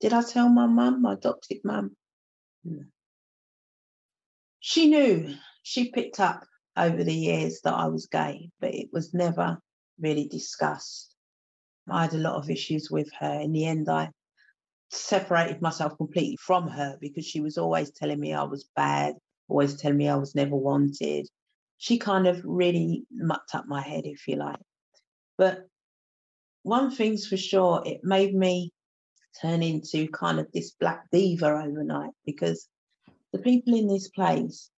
Did 0.00 0.12
I 0.12 0.22
tell 0.22 0.48
my 0.48 0.68
mum, 0.68 1.02
my 1.02 1.14
adopted 1.14 1.58
mum? 1.64 1.96
No. 2.62 2.84
She 4.60 4.88
knew, 4.88 5.34
she 5.64 5.90
picked 5.90 6.20
up 6.20 6.44
over 6.76 7.02
the 7.02 7.12
years 7.12 7.58
that 7.64 7.74
I 7.74 7.88
was 7.88 8.06
gay, 8.06 8.50
but 8.60 8.72
it 8.72 8.90
was 8.92 9.12
never 9.12 9.58
really 9.98 10.28
discussed. 10.28 11.12
I 11.90 12.02
had 12.02 12.14
a 12.14 12.18
lot 12.18 12.36
of 12.36 12.48
issues 12.48 12.88
with 12.88 13.10
her. 13.18 13.40
In 13.40 13.50
the 13.50 13.66
end, 13.66 13.88
I 13.88 14.10
separated 14.90 15.60
myself 15.60 15.96
completely 15.96 16.36
from 16.36 16.68
her 16.68 16.96
because 17.00 17.26
she 17.26 17.40
was 17.40 17.58
always 17.58 17.90
telling 17.90 18.20
me 18.20 18.32
I 18.32 18.44
was 18.44 18.70
bad, 18.76 19.16
always 19.48 19.74
telling 19.74 19.98
me 19.98 20.08
I 20.08 20.14
was 20.14 20.36
never 20.36 20.54
wanted. 20.54 21.26
She 21.78 21.98
kind 21.98 22.26
of 22.26 22.40
really 22.44 23.06
mucked 23.10 23.54
up 23.54 23.66
my 23.66 23.80
head, 23.80 24.04
if 24.04 24.26
you 24.28 24.36
like. 24.36 24.60
But 25.36 25.66
one 26.62 26.90
thing's 26.90 27.26
for 27.26 27.36
sure, 27.36 27.82
it 27.86 28.00
made 28.02 28.34
me 28.34 28.72
turn 29.40 29.62
into 29.62 30.08
kind 30.08 30.40
of 30.40 30.50
this 30.52 30.72
black 30.72 31.06
diva 31.12 31.46
overnight 31.46 32.10
because 32.26 32.68
the 33.32 33.38
people 33.38 33.74
in 33.74 33.86
this 33.86 34.08
place 34.08 34.70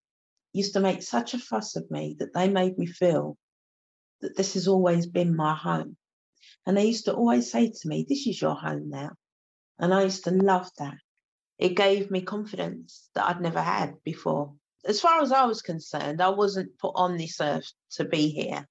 used 0.52 0.74
to 0.74 0.80
make 0.80 1.02
such 1.02 1.34
a 1.34 1.38
fuss 1.38 1.76
of 1.76 1.90
me 1.90 2.16
that 2.18 2.34
they 2.34 2.48
made 2.48 2.76
me 2.76 2.86
feel 2.86 3.36
that 4.20 4.36
this 4.36 4.54
has 4.54 4.68
always 4.68 5.06
been 5.06 5.34
my 5.34 5.54
home. 5.54 5.96
And 6.66 6.76
they 6.76 6.86
used 6.86 7.06
to 7.06 7.14
always 7.14 7.50
say 7.50 7.70
to 7.70 7.88
me, 7.88 8.04
This 8.08 8.26
is 8.26 8.40
your 8.40 8.54
home 8.54 8.90
now. 8.90 9.12
And 9.78 9.94
I 9.94 10.02
used 10.02 10.24
to 10.24 10.30
love 10.30 10.70
that. 10.78 10.98
It 11.58 11.76
gave 11.76 12.10
me 12.10 12.22
confidence 12.22 13.08
that 13.14 13.26
I'd 13.26 13.40
never 13.40 13.62
had 13.62 13.94
before. 14.04 14.54
As 14.84 15.00
far 15.00 15.20
as 15.20 15.32
I 15.32 15.44
was 15.44 15.62
concerned, 15.62 16.20
I 16.20 16.30
wasn't 16.30 16.78
put 16.78 16.92
on 16.94 17.16
this 17.16 17.40
earth 17.40 17.70
to 17.92 18.04
be 18.04 18.28
here. 18.28 18.66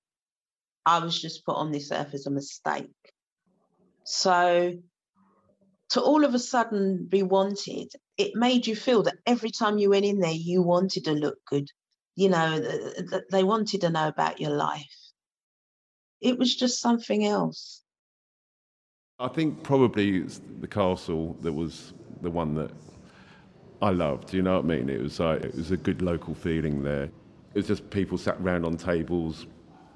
I 0.86 1.00
was 1.00 1.20
just 1.20 1.46
put 1.46 1.56
on 1.56 1.72
this 1.72 1.92
earth 1.92 2.14
as 2.14 2.26
a 2.26 2.32
mistake. 2.32 2.90
So 4.04 4.74
to 5.90 6.02
all 6.02 6.24
of 6.24 6.34
a 6.34 6.40
sudden 6.40 7.06
be 7.06 7.24
wanted, 7.24 7.92
it 8.18 8.36
made 8.36 8.66
you 8.66 8.76
feel 8.76 9.04
that 9.04 9.18
every 9.26 9.52
time 9.52 9.78
you 9.78 9.92
went 9.92 10.06
in 10.06 10.20
there, 10.20 10.32
you 10.32 10.62
wanted 10.62 11.06
to 11.06 11.12
look 11.12 11.38
good. 11.46 11.68
You 12.16 12.30
know, 12.30 12.60
they 13.32 13.44
wanted 13.44 13.82
to 13.82 13.90
know 13.90 14.08
about 14.08 14.42
your 14.42 14.52
life. 14.52 14.98
It 16.22 16.38
was 16.38 16.56
just 16.56 16.82
something 16.82 17.26
else. 17.26 17.82
I 19.20 19.28
think 19.28 19.64
probably 19.64 20.18
it's 20.18 20.42
the 20.60 20.68
castle 20.68 21.38
that 21.42 21.54
was 21.54 21.94
the 22.22 22.30
one 22.30 22.56
that 22.56 22.72
I 23.82 23.92
loved. 23.92 24.34
You 24.34 24.42
know 24.42 24.56
what 24.56 24.66
I 24.66 24.68
mean? 24.68 24.90
It 24.90 25.02
was 25.02 25.20
like 25.20 25.44
it 25.44 25.56
was 25.56 25.72
a 25.72 25.78
good 25.78 26.02
local 26.02 26.34
feeling 26.34 26.84
there. 26.84 27.04
It 27.04 27.56
was 27.56 27.68
just 27.68 27.90
people 27.90 28.18
sat 28.18 28.38
around 28.40 28.66
on 28.66 28.78
tables 28.78 29.48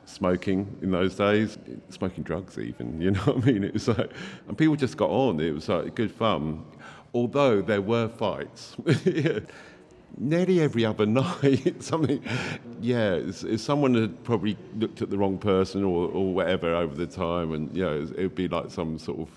smoking 0.05 0.77
in 0.81 0.91
those 0.91 1.15
days, 1.15 1.57
smoking 1.89 2.23
drugs 2.23 2.57
even, 2.57 3.01
you 3.01 3.11
know 3.11 3.21
what 3.21 3.43
I 3.43 3.51
mean? 3.51 3.63
It 3.63 3.73
was 3.73 3.87
like, 3.87 4.11
and 4.47 4.57
people 4.57 4.75
just 4.75 4.97
got 4.97 5.09
on. 5.09 5.39
It 5.39 5.51
was 5.51 5.69
like 5.69 5.95
good 5.95 6.11
fun, 6.11 6.63
although 7.13 7.61
there 7.61 7.81
were 7.81 8.07
fights. 8.07 8.75
yeah. 9.05 9.39
Nearly 10.15 10.61
every 10.61 10.85
other 10.85 11.05
night, 11.07 11.81
something, 11.81 12.23
yeah, 12.79 13.31
someone 13.31 13.95
had 13.95 14.23
probably 14.23 14.55
looked 14.77 15.01
at 15.01 15.09
the 15.09 15.17
wrong 15.17 15.39
person 15.39 15.83
or, 15.83 16.07
or 16.07 16.31
whatever 16.35 16.75
over 16.75 16.93
the 16.93 17.07
time, 17.07 17.51
and 17.51 17.75
you 17.75 17.83
know, 17.83 18.07
it 18.15 18.21
would 18.21 18.35
be 18.35 18.47
like 18.47 18.69
some 18.69 18.99
sort 18.99 19.21
of 19.21 19.29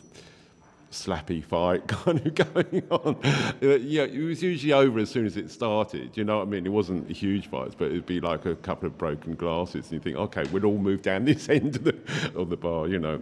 slappy 1.04 1.44
fight 1.44 1.86
kind 1.88 2.24
of 2.26 2.34
going 2.34 2.82
on. 2.90 3.16
yeah, 3.60 4.04
it 4.04 4.22
was 4.22 4.42
usually 4.42 4.72
over 4.72 4.98
as 4.98 5.10
soon 5.10 5.26
as 5.26 5.36
it 5.36 5.50
started. 5.50 6.16
You 6.16 6.24
know 6.24 6.38
what 6.38 6.48
I 6.48 6.50
mean? 6.50 6.66
It 6.66 6.72
wasn't 6.72 7.10
huge 7.10 7.48
fights, 7.48 7.74
but 7.76 7.86
it'd 7.86 8.06
be 8.06 8.20
like 8.20 8.46
a 8.46 8.56
couple 8.56 8.86
of 8.86 8.96
broken 8.96 9.34
glasses, 9.34 9.86
and 9.86 9.92
you 9.92 10.00
think, 10.00 10.16
okay, 10.16 10.44
we'll 10.52 10.64
all 10.64 10.78
move 10.78 11.02
down 11.02 11.24
this 11.26 11.48
end 11.48 11.76
of 11.76 11.84
the, 11.84 11.96
of 12.34 12.50
the 12.50 12.56
bar, 12.56 12.88
you 12.88 12.98
know. 12.98 13.20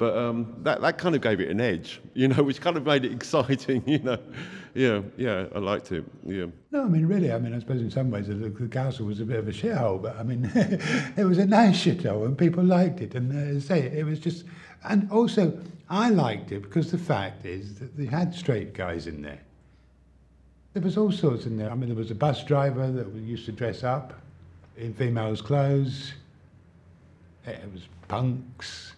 But 0.00 0.16
um, 0.16 0.54
that, 0.62 0.80
that 0.80 0.96
kind 0.96 1.14
of 1.14 1.20
gave 1.20 1.40
it 1.40 1.50
an 1.50 1.60
edge, 1.60 2.00
you 2.14 2.28
know, 2.28 2.42
which 2.42 2.62
kind 2.62 2.78
of 2.78 2.86
made 2.86 3.04
it 3.04 3.12
exciting, 3.12 3.82
you 3.86 3.98
know. 3.98 4.18
Yeah, 4.72 5.02
yeah, 5.18 5.44
I 5.54 5.58
liked 5.58 5.92
it. 5.92 6.04
Yeah. 6.24 6.46
No, 6.70 6.84
I 6.84 6.88
mean, 6.88 7.04
really, 7.04 7.30
I 7.30 7.38
mean, 7.38 7.52
I 7.52 7.58
suppose 7.58 7.82
in 7.82 7.90
some 7.90 8.10
ways 8.10 8.28
the, 8.28 8.34
the 8.34 8.68
castle 8.68 9.04
was 9.04 9.20
a 9.20 9.26
bit 9.26 9.38
of 9.38 9.46
a 9.46 9.52
shithole, 9.52 10.00
but 10.00 10.16
I 10.16 10.22
mean, 10.22 10.50
it 11.18 11.24
was 11.24 11.36
a 11.36 11.44
nice 11.44 11.84
shithole 11.84 12.24
and 12.24 12.38
people 12.38 12.64
liked 12.64 13.02
it. 13.02 13.14
And 13.14 13.58
uh, 13.58 13.60
say, 13.60 13.92
it 13.94 14.06
was 14.06 14.18
just, 14.18 14.44
and 14.88 15.10
also, 15.10 15.60
I 15.90 16.08
liked 16.08 16.52
it 16.52 16.62
because 16.62 16.92
the 16.92 16.98
fact 16.98 17.44
is 17.44 17.74
that 17.80 17.96
they 17.96 18.06
had 18.06 18.32
straight 18.32 18.74
guys 18.74 19.08
in 19.08 19.22
there. 19.22 19.40
There 20.72 20.82
was 20.82 20.96
all 20.96 21.10
sorts 21.10 21.46
in 21.46 21.56
there. 21.56 21.68
I 21.68 21.74
mean, 21.74 21.88
there 21.88 21.98
was 21.98 22.12
a 22.12 22.14
bus 22.14 22.44
driver 22.44 22.92
that 22.92 23.12
used 23.16 23.44
to 23.46 23.52
dress 23.52 23.82
up 23.82 24.12
in 24.76 24.94
females' 24.94 25.42
clothes. 25.42 26.12
Eh, 27.44 27.50
it 27.50 27.72
was 27.72 27.88
punks. 28.06 28.92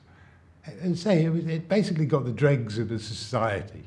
Eh, 0.66 0.72
and 0.82 0.98
say 0.98 1.24
it, 1.24 1.30
was, 1.30 1.46
it 1.46 1.66
basically 1.66 2.04
got 2.04 2.26
the 2.26 2.32
dregs 2.32 2.78
of 2.78 2.90
the 2.90 2.98
society. 2.98 3.84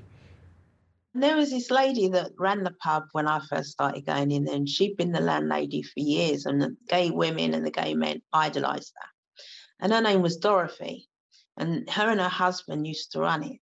There 1.14 1.38
was 1.38 1.52
this 1.52 1.70
lady 1.70 2.10
that 2.10 2.32
ran 2.40 2.64
the 2.64 2.74
pub 2.82 3.04
when 3.12 3.28
I 3.28 3.40
first 3.48 3.70
started 3.70 4.04
going 4.08 4.32
in 4.32 4.46
there, 4.46 4.56
and 4.56 4.68
she'd 4.68 4.98
been 4.98 5.12
the 5.12 5.22
landlady 5.22 5.84
for 5.84 6.00
years, 6.00 6.48
and 6.48 6.60
the 6.60 6.76
gay 6.90 7.12
women 7.12 7.54
and 7.54 7.64
the 7.64 7.72
gay 7.72 7.94
men 7.94 8.24
idolised 8.34 8.94
her. 9.00 9.10
And 9.80 9.94
her 9.94 10.02
name 10.02 10.24
was 10.24 10.38
Dorothy 10.38 11.08
and 11.58 11.90
her 11.90 12.10
and 12.10 12.20
her 12.20 12.30
husband 12.30 12.86
used 12.88 13.12
to 13.12 13.20
run 13.20 13.44
it. 13.44 13.60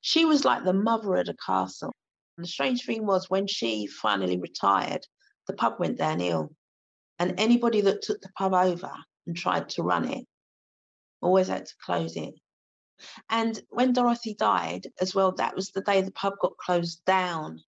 She 0.00 0.24
was 0.24 0.44
like 0.44 0.64
the 0.64 0.72
mother 0.72 1.16
of 1.16 1.26
the 1.26 1.36
castle. 1.44 1.94
And 2.36 2.44
the 2.44 2.48
strange 2.48 2.84
thing 2.84 3.06
was, 3.06 3.28
when 3.28 3.46
she 3.46 3.86
finally 3.86 4.38
retired, 4.38 5.06
the 5.46 5.54
pub 5.54 5.74
went 5.78 5.98
downhill. 5.98 6.54
And 7.18 7.38
anybody 7.38 7.82
that 7.82 8.02
took 8.02 8.20
the 8.20 8.30
pub 8.36 8.54
over 8.54 8.92
and 9.26 9.36
tried 9.36 9.68
to 9.70 9.82
run 9.82 10.08
it 10.08 10.26
always 11.20 11.48
had 11.48 11.66
to 11.66 11.74
close 11.84 12.16
it. 12.16 12.34
And 13.30 13.60
when 13.70 13.92
Dorothy 13.92 14.34
died 14.34 14.86
as 15.00 15.14
well, 15.14 15.32
that 15.32 15.54
was 15.54 15.70
the 15.70 15.82
day 15.82 16.00
the 16.00 16.12
pub 16.12 16.34
got 16.40 16.56
closed 16.56 17.04
down. 17.04 17.60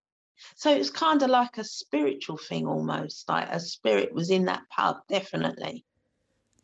So 0.57 0.71
it 0.73 0.79
was 0.79 0.91
kind 0.91 1.23
of 1.23 1.31
like 1.31 1.59
a 1.59 1.65
spiritual 1.65 2.37
thing 2.37 2.67
almost, 2.67 3.29
like 3.29 3.49
a 3.51 3.61
spirit 3.61 4.13
was 4.13 4.31
in 4.31 4.47
that 4.47 4.63
pub, 4.71 4.97
definitely. 5.09 5.85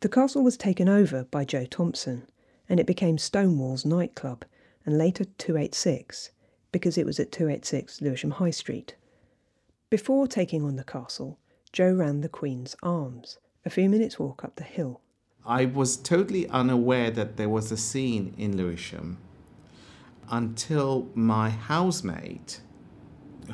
The 0.01 0.09
castle 0.09 0.43
was 0.43 0.57
taken 0.57 0.89
over 0.89 1.25
by 1.25 1.45
Joe 1.45 1.67
Thompson, 1.67 2.27
and 2.71 2.79
it 2.79 2.87
became 2.87 3.19
Stonewall's 3.19 3.85
nightclub 3.85 4.45
and 4.87 4.97
later 4.97 5.25
286 5.25 6.31
because 6.71 6.97
it 6.97 7.05
was 7.05 7.19
at 7.19 7.33
286 7.33 8.01
Lewisham 8.01 8.31
High 8.31 8.51
Street. 8.51 8.95
Before 9.91 10.29
taking 10.29 10.63
on 10.63 10.77
the 10.77 10.85
castle, 10.85 11.41
Joe 11.73 11.93
ran 11.93 12.21
the 12.21 12.29
Queen's 12.29 12.77
Arms, 12.81 13.39
a 13.67 13.71
few 13.71 13.89
minutes' 13.89 14.21
walk 14.21 14.45
up 14.45 14.55
the 14.55 14.63
hill. 14.63 15.01
I 15.45 15.65
was 15.65 15.97
totally 15.97 16.49
unaware 16.49 17.11
that 17.11 17.37
there 17.37 17.49
was 17.49 17.73
a 17.73 17.77
scene 17.77 18.35
in 18.39 18.57
Lewisham 18.57 19.19
until 20.31 21.09
my 21.15 21.51
housemate, 21.51 22.61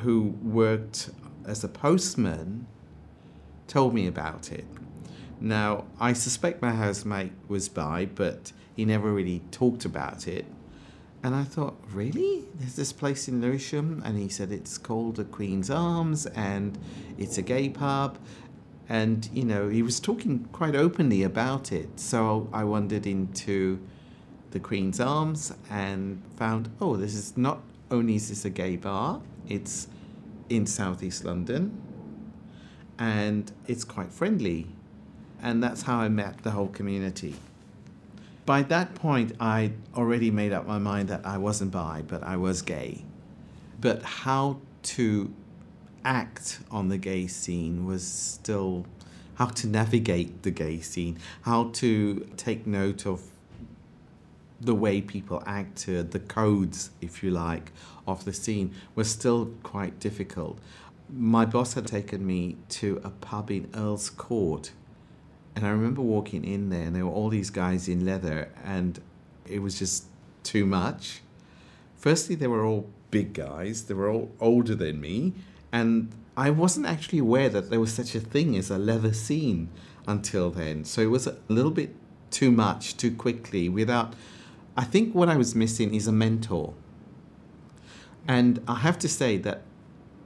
who 0.01 0.35
worked 0.43 1.09
as 1.43 1.63
a 1.63 1.67
postman, 1.67 2.67
told 3.67 3.95
me 3.95 4.05
about 4.05 4.51
it. 4.51 4.65
Now, 5.39 5.85
I 5.99 6.13
suspect 6.13 6.61
my 6.61 6.71
housemate 6.71 7.31
was 7.47 7.69
bi, 7.69 8.05
but 8.05 8.51
he 8.75 8.85
never 8.85 9.11
really 9.11 9.41
talked 9.51 9.85
about 9.85 10.27
it. 10.27 10.45
And 11.23 11.35
I 11.35 11.43
thought, 11.43 11.75
really? 11.91 12.45
There's 12.55 12.75
this 12.75 12.93
place 12.93 13.27
in 13.27 13.41
Lewisham? 13.41 14.01
And 14.05 14.17
he 14.17 14.29
said 14.29 14.51
it's 14.51 14.77
called 14.77 15.17
the 15.17 15.25
Queen's 15.25 15.69
Arms 15.69 16.25
and 16.27 16.77
it's 17.17 17.37
a 17.37 17.41
gay 17.41 17.69
pub. 17.69 18.17
And, 18.89 19.29
you 19.33 19.43
know, 19.43 19.67
he 19.67 19.81
was 19.81 19.99
talking 19.99 20.47
quite 20.51 20.75
openly 20.75 21.23
about 21.23 21.71
it. 21.71 21.99
So 21.99 22.49
I 22.53 22.63
wandered 22.63 23.05
into 23.05 23.79
the 24.51 24.59
Queen's 24.59 24.99
Arms 24.99 25.53
and 25.69 26.21
found, 26.37 26.69
oh, 26.79 26.95
this 26.95 27.13
is 27.13 27.35
not 27.35 27.61
only 27.91 28.15
is 28.15 28.29
this 28.29 28.45
a 28.45 28.49
gay 28.49 28.75
bar, 28.75 29.21
it's 29.47 29.87
in 30.49 30.65
southeast 30.65 31.25
London 31.25 31.81
and 32.99 33.51
it's 33.67 33.83
quite 33.83 34.11
friendly. 34.11 34.67
And 35.41 35.63
that's 35.63 35.83
how 35.83 35.97
I 35.99 36.09
met 36.09 36.43
the 36.43 36.51
whole 36.51 36.67
community. 36.67 37.35
by 38.45 38.61
that 38.63 38.95
point, 38.95 39.33
I 39.41 39.73
already 39.93 40.31
made 40.31 40.53
up 40.53 40.65
my 40.65 40.77
mind 40.77 41.09
that 41.09 41.25
I 41.25 41.37
wasn't 41.37 41.71
bi, 41.71 42.01
but 42.07 42.23
I 42.23 42.37
was 42.37 42.61
gay. 42.61 43.03
But 43.81 44.03
how 44.03 44.61
to 44.83 45.33
act 46.05 46.59
on 46.71 46.87
the 46.87 46.97
gay 46.97 47.27
scene 47.27 47.85
was 47.85 48.07
still 48.07 48.85
how 49.35 49.47
to 49.47 49.67
navigate 49.67 50.43
the 50.43 50.51
gay 50.51 50.79
scene, 50.79 51.19
how 51.41 51.69
to 51.73 52.27
take 52.37 52.65
note 52.65 53.05
of 53.05 53.21
the 54.59 54.73
way 54.73 55.01
people 55.01 55.43
acted, 55.45 56.07
uh, 56.07 56.09
the 56.09 56.19
codes, 56.19 56.89
if 57.01 57.21
you 57.21 57.29
like, 57.29 57.71
of 58.07 58.25
the 58.25 58.33
scene 58.33 58.73
was 58.95 59.09
still 59.09 59.51
quite 59.61 59.99
difficult. 59.99 60.57
My 61.09 61.45
boss 61.45 61.75
had 61.75 61.85
taken 61.85 62.25
me 62.25 62.57
to 62.69 62.99
a 63.03 63.09
pub 63.09 63.51
in 63.51 63.69
Earl's 63.75 64.09
Court, 64.09 64.71
and 65.57 65.65
I 65.65 65.69
remember 65.71 66.03
walking 66.03 66.45
in 66.45 66.69
there, 66.69 66.83
and 66.83 66.95
there 66.95 67.03
were 67.03 67.11
all 67.11 67.29
these 67.29 67.49
guys 67.49 67.89
in 67.89 68.05
leather, 68.05 68.49
and 68.63 69.01
it 69.47 69.57
was 69.57 69.79
just 69.79 70.05
too 70.43 70.67
much. 70.67 71.21
Firstly, 71.95 72.35
they 72.35 72.45
were 72.45 72.63
all 72.63 72.87
big 73.09 73.33
guys, 73.33 73.85
they 73.85 73.95
were 73.95 74.07
all 74.07 74.29
older 74.39 74.75
than 74.75 75.01
me, 75.01 75.33
and 75.71 76.11
I 76.37 76.51
wasn't 76.51 76.85
actually 76.85 77.17
aware 77.17 77.49
that 77.49 77.71
there 77.71 77.79
was 77.79 77.91
such 77.91 78.13
a 78.13 78.19
thing 78.19 78.55
as 78.55 78.69
a 78.69 78.77
leather 78.77 79.13
scene 79.13 79.69
until 80.07 80.51
then. 80.51 80.85
So 80.85 81.01
it 81.01 81.09
was 81.09 81.25
a 81.25 81.39
little 81.47 81.71
bit 81.71 81.95
too 82.29 82.51
much 82.51 82.95
too 82.95 83.09
quickly 83.09 83.67
without. 83.67 84.13
I 84.77 84.83
think 84.83 85.15
what 85.15 85.27
I 85.27 85.37
was 85.37 85.55
missing 85.55 85.95
is 85.95 86.05
a 86.05 86.11
mentor. 86.11 86.75
And 88.27 88.61
I 88.67 88.75
have 88.75 88.99
to 88.99 89.09
say 89.09 89.37
that 89.37 89.63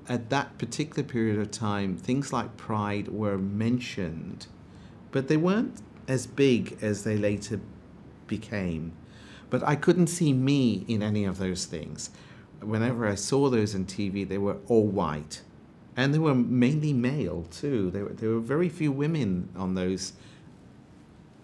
at 0.09 0.29
that 0.29 0.57
particular 0.57 1.03
period 1.03 1.39
of 1.39 1.51
time, 1.51 1.95
things 1.95 2.33
like 2.33 2.57
pride 2.57 3.07
were 3.07 3.37
mentioned, 3.37 4.47
but 5.11 5.27
they 5.27 5.37
weren't 5.37 5.81
as 6.07 6.27
big 6.27 6.77
as 6.81 7.03
they 7.03 7.17
later 7.17 7.59
became. 8.27 8.93
But 9.49 9.63
I 9.63 9.75
couldn't 9.75 10.07
see 10.07 10.33
me 10.33 10.85
in 10.87 11.03
any 11.03 11.25
of 11.25 11.37
those 11.37 11.65
things. 11.65 12.09
Whenever 12.61 13.07
I 13.07 13.15
saw 13.15 13.49
those 13.49 13.75
on 13.75 13.85
TV, 13.85 14.27
they 14.27 14.37
were 14.37 14.57
all 14.67 14.87
white 14.87 15.41
and 15.95 16.13
they 16.13 16.19
were 16.19 16.35
mainly 16.35 16.93
male 16.93 17.45
too. 17.51 17.91
There 17.91 18.05
were, 18.05 18.13
there 18.13 18.29
were 18.29 18.39
very 18.39 18.69
few 18.69 18.91
women 18.91 19.49
on 19.55 19.75
those 19.75 20.13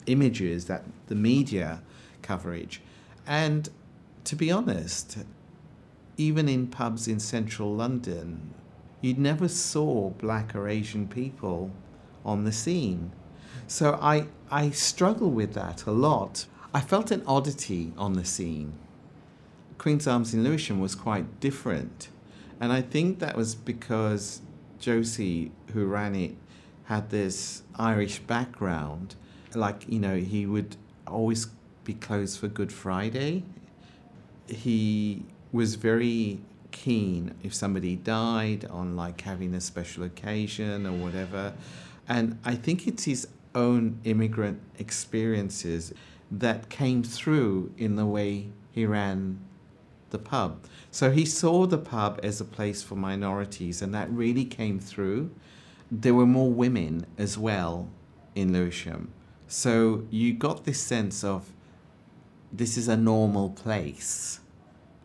images 0.06 0.66
that 0.66 0.84
the 1.08 1.16
media 1.16 1.82
coverage. 2.22 2.82
And 3.26 3.70
to 4.24 4.36
be 4.36 4.52
honest, 4.52 5.18
even 6.16 6.48
in 6.48 6.68
pubs 6.68 7.08
in 7.08 7.20
central 7.20 7.76
London, 7.76 8.54
you 9.02 9.14
never 9.14 9.48
saw 9.48 10.10
black 10.12 10.56
or 10.56 10.68
Asian 10.68 11.08
people 11.08 11.72
on 12.26 12.46
the 12.46 12.52
scene. 12.52 13.12
So 13.68 14.00
I, 14.02 14.28
I 14.50 14.70
struggle 14.72 15.30
with 15.30 15.54
that 15.54 15.86
a 15.86 15.92
lot. 15.92 16.46
I 16.74 16.82
felt 16.82 17.12
an 17.12 17.24
oddity 17.28 17.94
on 17.98 18.14
the 18.14 18.26
scene. 18.26 18.74
Queen's 19.78 20.08
Arms 20.08 20.34
in 20.34 20.44
Lewisham 20.44 20.80
was 20.80 20.96
quite 20.96 21.40
different 21.40 22.10
and 22.60 22.72
I 22.72 22.82
think 22.82 23.20
that 23.20 23.36
was 23.36 23.56
because 23.56 24.42
Josie, 24.80 25.52
who 25.74 25.86
ran 25.86 26.16
it, 26.16 26.36
had 26.86 27.10
this 27.10 27.64
Irish 27.76 28.20
background. 28.20 29.16
Like, 29.54 29.88
you 29.88 30.00
know, 30.00 30.18
he 30.18 30.46
would 30.46 30.76
always 31.06 31.48
be 31.84 31.94
closed 31.94 32.40
for 32.40 32.48
Good 32.48 32.72
Friday. 32.72 33.44
He 34.48 35.24
was 35.52 35.76
very 35.76 36.40
keen 36.72 37.34
if 37.44 37.54
somebody 37.54 37.96
died 37.96 38.66
on 38.66 38.96
like 38.96 39.22
having 39.22 39.54
a 39.54 39.62
special 39.62 40.04
occasion 40.04 40.86
or 40.86 40.94
whatever. 40.94 41.54
And 42.08 42.40
I 42.44 42.56
think 42.56 42.88
it's 42.88 43.04
his 43.04 43.28
own 43.56 44.00
immigrant 44.04 44.62
experiences 44.80 45.94
that 46.32 46.70
came 46.70 47.04
through 47.04 47.72
in 47.78 47.96
the 47.96 48.06
way 48.06 48.48
he 48.72 48.86
ran 48.86 49.40
the 50.10 50.18
pub. 50.18 50.64
So 50.92 51.12
he 51.12 51.26
saw 51.26 51.66
the 51.66 51.78
pub 51.78 52.20
as 52.24 52.40
a 52.40 52.46
place 52.46 52.82
for 52.82 52.96
minorities, 52.96 53.82
and 53.82 53.94
that 53.94 54.10
really 54.10 54.46
came 54.46 54.80
through. 54.80 55.32
There 55.92 56.14
were 56.14 56.26
more 56.26 56.52
women 56.52 57.06
as 57.18 57.38
well 57.38 57.90
in 58.36 58.54
Lewisham. 58.54 59.12
So 59.48 60.06
you 60.10 60.34
got 60.34 60.66
this 60.66 60.80
sense 60.80 61.24
of 61.24 61.52
this 62.52 62.78
is 62.78 62.88
a 62.88 62.98
normal 62.98 63.50
place. 63.50 64.40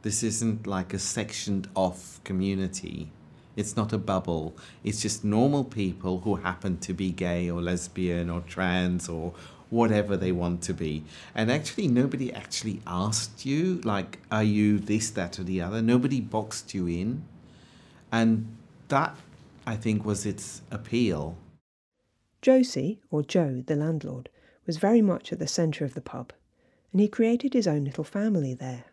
This 0.02 0.22
isn't 0.22 0.66
like 0.66 0.92
a 0.92 0.98
sectioned 0.98 1.68
off 1.74 2.20
community. 2.24 3.10
It's 3.56 3.76
not 3.76 3.92
a 3.92 3.98
bubble. 3.98 4.56
It's 4.82 5.02
just 5.02 5.24
normal 5.24 5.64
people 5.64 6.20
who 6.20 6.36
happen 6.36 6.78
to 6.78 6.94
be 6.94 7.10
gay 7.10 7.50
or 7.50 7.60
lesbian 7.60 8.30
or 8.30 8.40
trans 8.40 9.08
or 9.08 9.34
whatever 9.70 10.16
they 10.16 10.32
want 10.32 10.62
to 10.62 10.74
be. 10.74 11.02
And 11.34 11.50
actually, 11.50 11.88
nobody 11.88 12.32
actually 12.32 12.80
asked 12.86 13.46
you, 13.46 13.80
like, 13.84 14.18
are 14.30 14.44
you 14.44 14.78
this, 14.78 15.10
that, 15.10 15.38
or 15.38 15.44
the 15.44 15.62
other? 15.62 15.80
Nobody 15.80 16.20
boxed 16.20 16.74
you 16.74 16.86
in. 16.86 17.24
And 18.10 18.56
that, 18.88 19.16
I 19.66 19.76
think, 19.76 20.04
was 20.04 20.26
its 20.26 20.60
appeal. 20.70 21.36
Josie, 22.42 23.00
or 23.10 23.22
Joe, 23.22 23.62
the 23.66 23.76
landlord, 23.76 24.28
was 24.66 24.76
very 24.76 25.00
much 25.00 25.32
at 25.32 25.38
the 25.38 25.46
centre 25.46 25.84
of 25.84 25.94
the 25.94 26.00
pub, 26.00 26.32
and 26.92 27.00
he 27.00 27.08
created 27.08 27.54
his 27.54 27.66
own 27.66 27.84
little 27.84 28.04
family 28.04 28.52
there. 28.52 28.84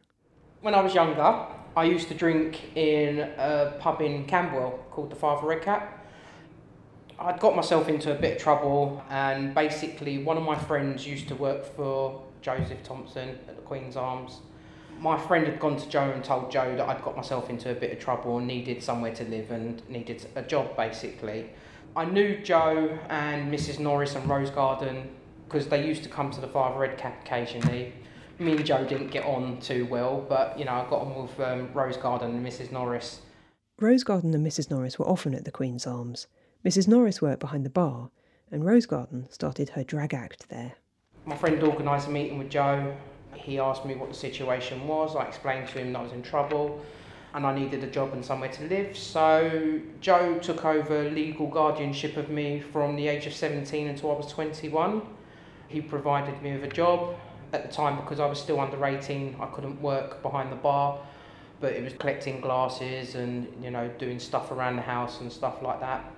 When 0.61 0.73
I 0.73 0.81
was 0.81 0.93
younger, 0.93 1.45
I 1.75 1.83
used 1.83 2.07
to 2.07 2.13
drink 2.13 2.75
in 2.75 3.19
a 3.37 3.75
pub 3.79 4.01
in 4.01 4.25
Camberwell 4.25 4.79
called 4.91 5.11
the 5.11 5.15
Father 5.15 5.47
Red 5.47 5.61
Cap. 5.61 6.07
I'd 7.19 7.39
got 7.39 7.55
myself 7.55 7.89
into 7.89 8.11
a 8.11 8.15
bit 8.15 8.37
of 8.37 8.41
trouble, 8.41 9.03
and 9.09 9.53
basically, 9.53 10.23
one 10.23 10.37
of 10.37 10.43
my 10.43 10.55
friends 10.55 11.05
used 11.05 11.27
to 11.27 11.35
work 11.35 11.65
for 11.65 12.23
Joseph 12.41 12.81
Thompson 12.83 13.29
at 13.47 13.55
the 13.55 13.61
Queen's 13.61 13.95
Arms. 13.95 14.39
My 14.99 15.17
friend 15.17 15.45
had 15.45 15.59
gone 15.59 15.77
to 15.77 15.89
Joe 15.89 16.11
and 16.11 16.23
told 16.23 16.51
Joe 16.51 16.75
that 16.75 16.89
I'd 16.89 17.03
got 17.03 17.15
myself 17.15 17.49
into 17.49 17.71
a 17.71 17.75
bit 17.75 17.91
of 17.91 17.99
trouble 17.99 18.37
and 18.37 18.47
needed 18.47 18.83
somewhere 18.83 19.13
to 19.15 19.23
live 19.25 19.51
and 19.51 19.87
needed 19.89 20.25
a 20.35 20.41
job 20.41 20.75
basically. 20.75 21.49
I 21.95 22.05
knew 22.05 22.37
Joe 22.43 22.99
and 23.09 23.53
Mrs. 23.53 23.79
Norris 23.79 24.15
and 24.15 24.29
Rose 24.29 24.49
Garden 24.49 25.09
because 25.47 25.67
they 25.67 25.85
used 25.85 26.03
to 26.03 26.09
come 26.09 26.31
to 26.31 26.41
the 26.41 26.47
Father 26.47 26.79
Red 26.79 26.97
Cap 26.97 27.21
occasionally. 27.21 27.93
Me 28.39 28.53
and 28.53 28.65
Joe 28.65 28.85
didn't 28.85 29.11
get 29.11 29.25
on 29.25 29.59
too 29.59 29.85
well, 29.85 30.25
but 30.27 30.57
you 30.57 30.63
know, 30.63 30.71
I 30.71 30.89
got 30.89 31.01
on 31.01 31.23
with 31.23 31.39
um, 31.41 31.69
Rose 31.73 31.97
Garden 31.97 32.31
and 32.31 32.45
Mrs. 32.45 32.71
Norris. 32.71 33.21
Rose 33.79 34.03
Garden 34.05 34.33
and 34.33 34.45
Mrs. 34.45 34.71
Norris 34.71 34.97
were 34.97 35.07
often 35.07 35.35
at 35.35 35.43
the 35.43 35.51
Queen's 35.51 35.85
Arms. 35.85 36.27
Mrs. 36.65 36.87
Norris 36.87 37.21
worked 37.21 37.41
behind 37.41 37.65
the 37.65 37.69
bar, 37.69 38.11
and 38.49 38.65
Rose 38.65 38.85
Garden 38.85 39.27
started 39.29 39.69
her 39.69 39.83
drag 39.83 40.13
act 40.13 40.47
there. 40.49 40.73
My 41.25 41.35
friend 41.35 41.61
organised 41.61 42.07
a 42.07 42.11
meeting 42.11 42.37
with 42.37 42.49
Joe. 42.49 42.95
He 43.35 43.59
asked 43.59 43.85
me 43.85 43.95
what 43.95 44.09
the 44.09 44.15
situation 44.15 44.87
was. 44.87 45.15
I 45.15 45.25
explained 45.25 45.67
to 45.69 45.79
him 45.79 45.93
that 45.93 45.99
I 45.99 46.03
was 46.03 46.13
in 46.13 46.23
trouble 46.23 46.81
and 47.33 47.45
I 47.45 47.53
needed 47.53 47.83
a 47.83 47.87
job 47.87 48.13
and 48.13 48.25
somewhere 48.25 48.49
to 48.49 48.63
live. 48.67 48.97
So 48.97 49.79
Joe 50.01 50.39
took 50.39 50.65
over 50.65 51.09
legal 51.09 51.47
guardianship 51.47 52.17
of 52.17 52.29
me 52.29 52.59
from 52.59 52.95
the 52.95 53.07
age 53.07 53.27
of 53.27 53.33
17 53.33 53.87
until 53.87 54.11
I 54.11 54.15
was 54.15 54.27
21. 54.27 55.01
He 55.67 55.81
provided 55.81 56.41
me 56.41 56.53
with 56.53 56.63
a 56.63 56.73
job. 56.73 57.15
At 57.51 57.67
the 57.67 57.73
time, 57.73 57.95
because 57.97 58.19
I 58.19 58.25
was 58.25 58.39
still 58.39 58.59
under 58.59 58.83
18, 58.85 59.37
I 59.39 59.45
couldn't 59.47 59.81
work 59.81 60.21
behind 60.21 60.51
the 60.51 60.55
bar, 60.55 60.99
but 61.59 61.73
it 61.73 61.83
was 61.83 61.93
collecting 61.93 62.41
glasses 62.41 63.15
and 63.15 63.47
you 63.63 63.71
know 63.71 63.89
doing 63.97 64.19
stuff 64.19 64.51
around 64.51 64.75
the 64.75 64.83
house 64.83 65.21
and 65.21 65.31
stuff 65.31 65.61
like 65.61 65.79
that. 65.79 66.11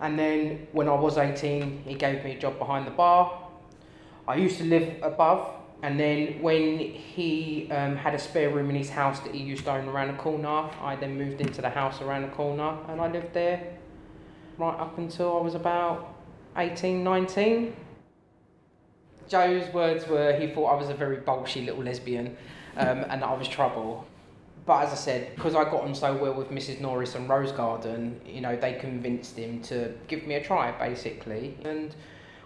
And 0.00 0.18
then 0.18 0.66
when 0.72 0.88
I 0.88 0.94
was 0.94 1.18
18, 1.18 1.82
he 1.84 1.94
gave 1.94 2.24
me 2.24 2.32
a 2.32 2.38
job 2.38 2.58
behind 2.58 2.86
the 2.86 2.90
bar. 2.90 3.48
I 4.26 4.36
used 4.36 4.58
to 4.58 4.64
live 4.64 5.02
above, 5.02 5.48
and 5.82 5.98
then 5.98 6.40
when 6.40 6.78
he 6.78 7.68
um, 7.72 7.96
had 7.96 8.14
a 8.14 8.18
spare 8.18 8.50
room 8.50 8.70
in 8.70 8.76
his 8.76 8.88
house 8.88 9.18
that 9.20 9.34
he 9.34 9.42
used 9.42 9.64
to 9.64 9.72
own 9.72 9.88
around 9.88 10.08
the 10.08 10.22
corner, 10.22 10.70
I 10.80 10.94
then 10.94 11.18
moved 11.18 11.40
into 11.40 11.60
the 11.60 11.70
house 11.70 12.00
around 12.00 12.22
the 12.22 12.28
corner 12.28 12.78
and 12.88 13.00
I 13.00 13.10
lived 13.10 13.34
there 13.34 13.78
right 14.58 14.78
up 14.78 14.96
until 14.98 15.38
I 15.38 15.40
was 15.40 15.56
about 15.56 16.14
18, 16.56 17.02
19. 17.02 17.74
Joe's 19.32 19.72
words 19.72 20.06
were 20.06 20.32
he 20.38 20.46
thought 20.48 20.66
I 20.74 20.76
was 20.76 20.90
a 20.90 20.94
very 20.94 21.16
bolshy 21.16 21.64
little 21.66 21.82
lesbian 21.82 22.36
um, 22.76 22.98
and 23.10 23.24
I 23.24 23.34
was 23.34 23.48
trouble 23.48 24.06
but 24.64 24.86
as 24.86 24.92
I 24.92 24.96
said, 24.96 25.34
because 25.34 25.54
I 25.54 25.64
got 25.64 25.82
on 25.82 25.94
so 25.94 26.16
well 26.16 26.34
with 26.34 26.50
Mrs. 26.50 26.80
Norris 26.80 27.14
and 27.16 27.28
Rose 27.28 27.50
Garden, 27.50 28.20
you 28.24 28.40
know, 28.40 28.54
they 28.54 28.74
convinced 28.74 29.36
him 29.36 29.60
to 29.62 29.92
give 30.06 30.24
me 30.26 30.36
a 30.36 30.44
try, 30.44 30.70
basically. 30.72 31.56
And 31.64 31.94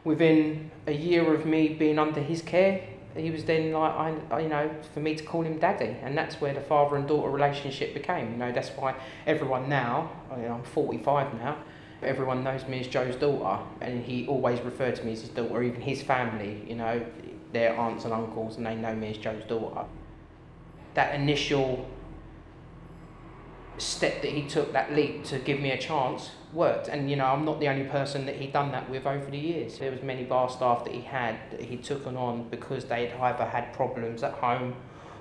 within 0.05 0.71
a 0.87 0.93
year 0.93 1.35
of 1.35 1.45
me 1.45 1.69
being 1.69 1.99
under 1.99 2.21
his 2.21 2.41
care, 2.41 2.83
he 3.15 3.31
was 3.31 3.45
then 3.45 3.73
like, 3.73 3.93
I, 4.31 4.41
you 4.41 4.49
know, 4.49 4.71
for 4.95 5.01
me 5.01 5.15
to 5.15 5.25
call 5.25 5.43
him 5.43 5.59
daddy, 5.59 5.97
and 6.03 6.17
that's 6.17 6.41
where 6.41 6.55
the 6.55 6.61
father 6.61 6.97
and 6.97 7.07
daughter 7.07 7.31
relationship 7.31 7.93
became. 7.93 8.33
You 8.33 8.37
know, 8.39 8.53
that's 8.53 8.71
why 8.71 8.95
everyone 9.27 9.69
now, 9.69 10.11
you 10.37 10.43
know, 10.43 10.55
I'm 10.55 10.65
45 10.65 11.35
now, 11.35 11.57
everyone 12.03 12.45
knows 12.45 12.67
me 12.67 12.81
as 12.81 12.89
Joe's 12.89 13.17
daughter, 13.17 13.63
and 13.81 14.05
he 14.05 14.27
always 14.27 14.61
referred 14.61 14.97
to 14.97 15.05
me 15.05 15.13
as 15.13 15.21
his 15.21 15.31
daughter, 15.31 15.63
even 15.63 15.81
his 15.81 16.03
family, 16.03 16.65
you 16.67 16.75
know, 16.75 17.05
their 17.53 17.79
aunts 17.79 18.05
and 18.05 18.13
uncles, 18.13 18.57
and 18.57 18.67
they 18.67 18.75
know 18.75 18.95
me 18.95 19.11
as 19.11 19.19
Joe's 19.19 19.45
daughter. 19.45 19.85
That 20.95 21.15
initial 21.15 21.89
step 23.79 24.23
that 24.23 24.31
he 24.31 24.43
took, 24.49 24.73
that 24.73 24.95
leap 24.95 25.25
to 25.25 25.39
give 25.39 25.61
me 25.61 25.71
a 25.71 25.79
chance, 25.79 26.31
worked. 26.53 26.89
And 26.89 27.11
you 27.11 27.17
know, 27.17 27.27
I'm 27.27 27.45
not 27.45 27.61
the 27.61 27.69
only 27.69 27.85
person 27.85 28.27
that 28.27 28.37
he 28.37 28.47
done 28.47 28.73
that 28.73 28.89
with 28.89 29.07
over 29.07 29.31
the 29.31 29.39
years. 29.39 29.79
There 29.79 29.91
was 29.91 30.03
many 30.03 30.25
bar 30.25 30.49
staff 30.49 30.85
that 30.85 30.95
he 30.95 31.03
had 31.03 31.37
that 31.51 31.61
he 31.61 31.77
took 31.77 32.07
on 32.07 32.49
because 32.49 32.85
they'd 32.87 33.13
either 33.13 33.45
had 33.45 33.73
problems 33.73 34.23
at 34.23 34.33
home 34.35 34.75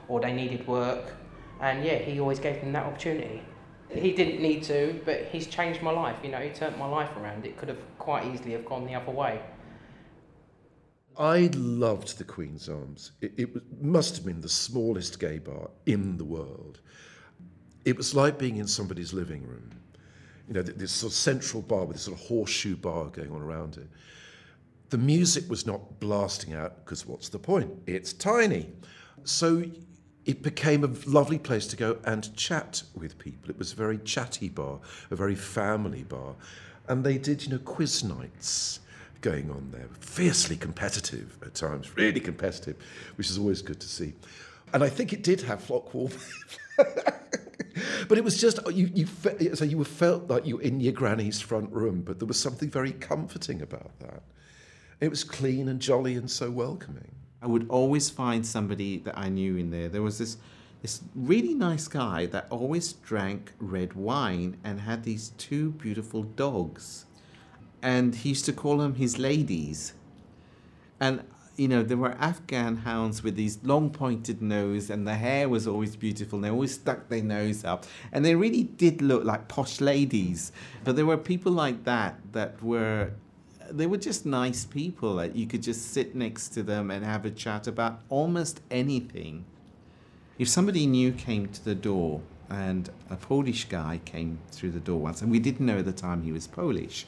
or 0.08 0.20
they 0.20 0.34
needed 0.34 0.68
work. 0.68 1.14
And 1.60 1.84
yeah, 1.86 1.98
he 1.98 2.20
always 2.20 2.40
gave 2.40 2.62
them 2.62 2.72
that 2.74 2.86
opportunity. 2.86 3.42
He 3.90 4.12
didn't 4.14 4.42
need 4.42 4.64
to, 4.64 5.00
but 5.06 5.26
he's 5.26 5.48
changed 5.48 5.82
my 5.82 5.92
life. 5.92 6.18
You 6.24 6.32
know, 6.32 6.40
he 6.40 6.50
turned 6.50 6.78
my 6.78 6.88
life 6.88 7.16
around. 7.18 7.46
It 7.46 7.58
could 7.58 7.70
have 7.70 7.80
quite 7.98 8.26
easily 8.26 8.54
have 8.54 8.66
gone 8.66 8.86
the 8.86 8.96
other 8.96 9.12
way. 9.12 9.42
I 11.18 11.50
loved 11.54 12.18
the 12.18 12.24
Queen's 12.24 12.68
Arms. 12.68 13.14
It, 13.22 13.34
it 13.38 13.82
must 13.82 14.16
have 14.16 14.26
been 14.26 14.42
the 14.42 14.50
smallest 14.50 15.20
gay 15.20 15.40
bar 15.40 15.70
in 15.86 16.18
the 16.18 16.26
world. 16.26 16.82
It 17.86 17.96
was 17.96 18.14
like 18.14 18.38
being 18.38 18.58
in 18.58 18.68
somebody's 18.68 19.14
living 19.14 19.48
room. 19.48 19.72
You 20.48 20.56
know, 20.56 20.62
this 20.62 20.92
sort 20.92 21.12
of 21.12 21.16
central 21.16 21.62
bar 21.62 21.86
with 21.86 21.98
this 21.98 22.04
sort 22.04 22.20
of 22.20 22.26
horseshoe 22.26 22.76
bar 22.76 23.06
going 23.06 23.32
on 23.32 23.42
around 23.42 23.78
it. 23.78 23.88
The 24.90 24.98
music 24.98 25.50
was 25.50 25.66
not 25.66 26.00
blasting 26.00 26.54
out 26.54 26.84
because 26.84 27.06
what's 27.06 27.30
the 27.30 27.40
point? 27.40 27.72
It's 27.88 28.14
tiny. 28.14 28.70
So 29.24 29.64
it 30.26 30.42
became 30.42 30.84
a 30.84 30.90
lovely 31.08 31.38
place 31.38 31.68
to 31.68 31.76
go 31.76 31.98
and 32.04 32.36
chat 32.36 32.84
with 32.96 33.18
people. 33.20 33.50
It 33.50 33.60
was 33.60 33.74
a 33.74 33.76
very 33.76 34.00
chatty 34.00 34.50
bar, 34.50 34.80
a 35.12 35.16
very 35.16 35.36
family 35.36 36.04
bar. 36.04 36.36
And 36.88 37.04
they 37.04 37.18
did, 37.18 37.44
you 37.44 37.52
know, 37.52 37.60
quiz 37.60 38.04
nights 38.04 38.80
going 39.22 39.50
on 39.50 39.70
there, 39.72 39.88
fiercely 40.00 40.56
competitive 40.56 41.38
at 41.44 41.56
times, 41.56 41.96
really 41.96 42.20
competitive, 42.20 42.76
which 43.16 43.30
is 43.30 43.38
always 43.38 43.62
good 43.62 43.80
to 43.80 43.88
see. 43.88 44.14
And 44.74 44.84
I 44.84 44.90
think 44.90 45.14
it 45.14 45.24
did 45.24 45.42
have 45.42 45.62
flock 45.62 45.94
wallpaper. 45.94 46.20
but 48.08 48.18
it 48.18 48.24
was 48.24 48.40
just 48.40 48.60
you. 48.72 48.90
You 48.94 49.08
so 49.56 49.66
you 49.66 49.84
felt 49.84 50.30
like 50.30 50.46
you 50.46 50.58
were 50.58 50.62
in 50.62 50.80
your 50.80 50.94
granny's 50.94 51.40
front 51.40 51.72
room, 51.72 52.02
but 52.02 52.20
there 52.20 52.28
was 52.28 52.40
something 52.40 52.70
very 52.70 52.92
comforting 52.92 53.62
about 53.62 53.98
that. 54.00 54.24
It 55.00 55.10
was 55.10 55.24
clean 55.24 55.70
and 55.70 55.80
jolly 55.80 56.16
and 56.16 56.30
so 56.30 56.52
welcoming. 56.52 57.12
I 57.46 57.48
would 57.48 57.68
always 57.70 58.10
find 58.10 58.44
somebody 58.44 58.98
that 58.98 59.16
I 59.16 59.30
knew 59.30 59.56
in 59.56 59.70
there. 59.70 59.88
There 59.88 60.02
was 60.02 60.18
this 60.18 60.38
this 60.82 61.02
really 61.16 61.54
nice 61.54 61.88
guy 61.88 62.26
that 62.28 62.48
always 62.50 62.94
drank 62.94 63.54
red 63.60 63.94
wine 63.94 64.58
and 64.64 64.82
had 64.82 65.04
these 65.04 65.30
two 65.38 65.72
beautiful 65.72 66.24
dogs. 66.24 67.06
And 67.84 68.16
he 68.16 68.30
used 68.30 68.46
to 68.46 68.54
call 68.54 68.78
them 68.78 68.96
his 68.96 69.20
ladies. 69.20 69.94
And 71.00 71.24
you 71.56 71.68
know, 71.68 71.84
there 71.84 71.98
were 71.98 72.14
Afghan 72.20 72.78
hounds 72.78 73.24
with 73.24 73.36
these 73.36 73.60
long 73.64 73.90
pointed 73.92 74.42
nose 74.42 74.90
and 74.90 75.08
the 75.08 75.16
hair 75.16 75.48
was 75.48 75.68
always 75.68 75.96
beautiful. 75.96 76.38
And 76.38 76.46
they 76.46 76.50
always 76.50 76.74
stuck 76.74 77.10
their 77.10 77.24
nose 77.24 77.64
up. 77.64 77.86
And 78.12 78.26
they 78.26 78.34
really 78.34 78.64
did 78.64 79.04
look 79.04 79.24
like 79.24 79.48
posh 79.48 79.82
ladies. 79.82 80.52
But 80.84 80.96
there 80.96 81.06
were 81.06 81.18
people 81.18 81.52
like 81.52 81.84
that 81.84 82.20
that 82.32 82.62
were 82.64 83.12
they 83.72 83.88
were 83.88 83.98
just 83.98 84.26
nice 84.26 84.66
people 84.66 85.16
that 85.16 85.36
you 85.36 85.48
could 85.48 85.64
just 85.64 85.92
sit 85.92 86.16
next 86.16 86.50
to 86.50 86.64
them 86.64 86.92
and 86.92 87.06
have 87.06 87.26
a 87.26 87.32
chat 87.32 87.68
about 87.68 88.02
almost 88.10 88.62
anything. 88.70 89.46
If 90.38 90.50
somebody 90.50 90.86
new 90.86 91.12
came 91.12 91.48
to 91.48 91.64
the 91.64 91.76
door 91.76 92.22
and 92.50 92.90
a 93.10 93.16
Polish 93.16 93.66
guy 93.66 94.02
came 94.06 94.40
through 94.52 94.72
the 94.72 94.80
door 94.80 95.00
once, 95.00 95.22
and 95.22 95.32
we 95.32 95.40
didn't 95.40 95.66
know 95.66 95.80
at 95.80 95.86
the 95.86 95.94
time 95.94 96.24
he 96.24 96.32
was 96.32 96.48
Polish, 96.48 97.06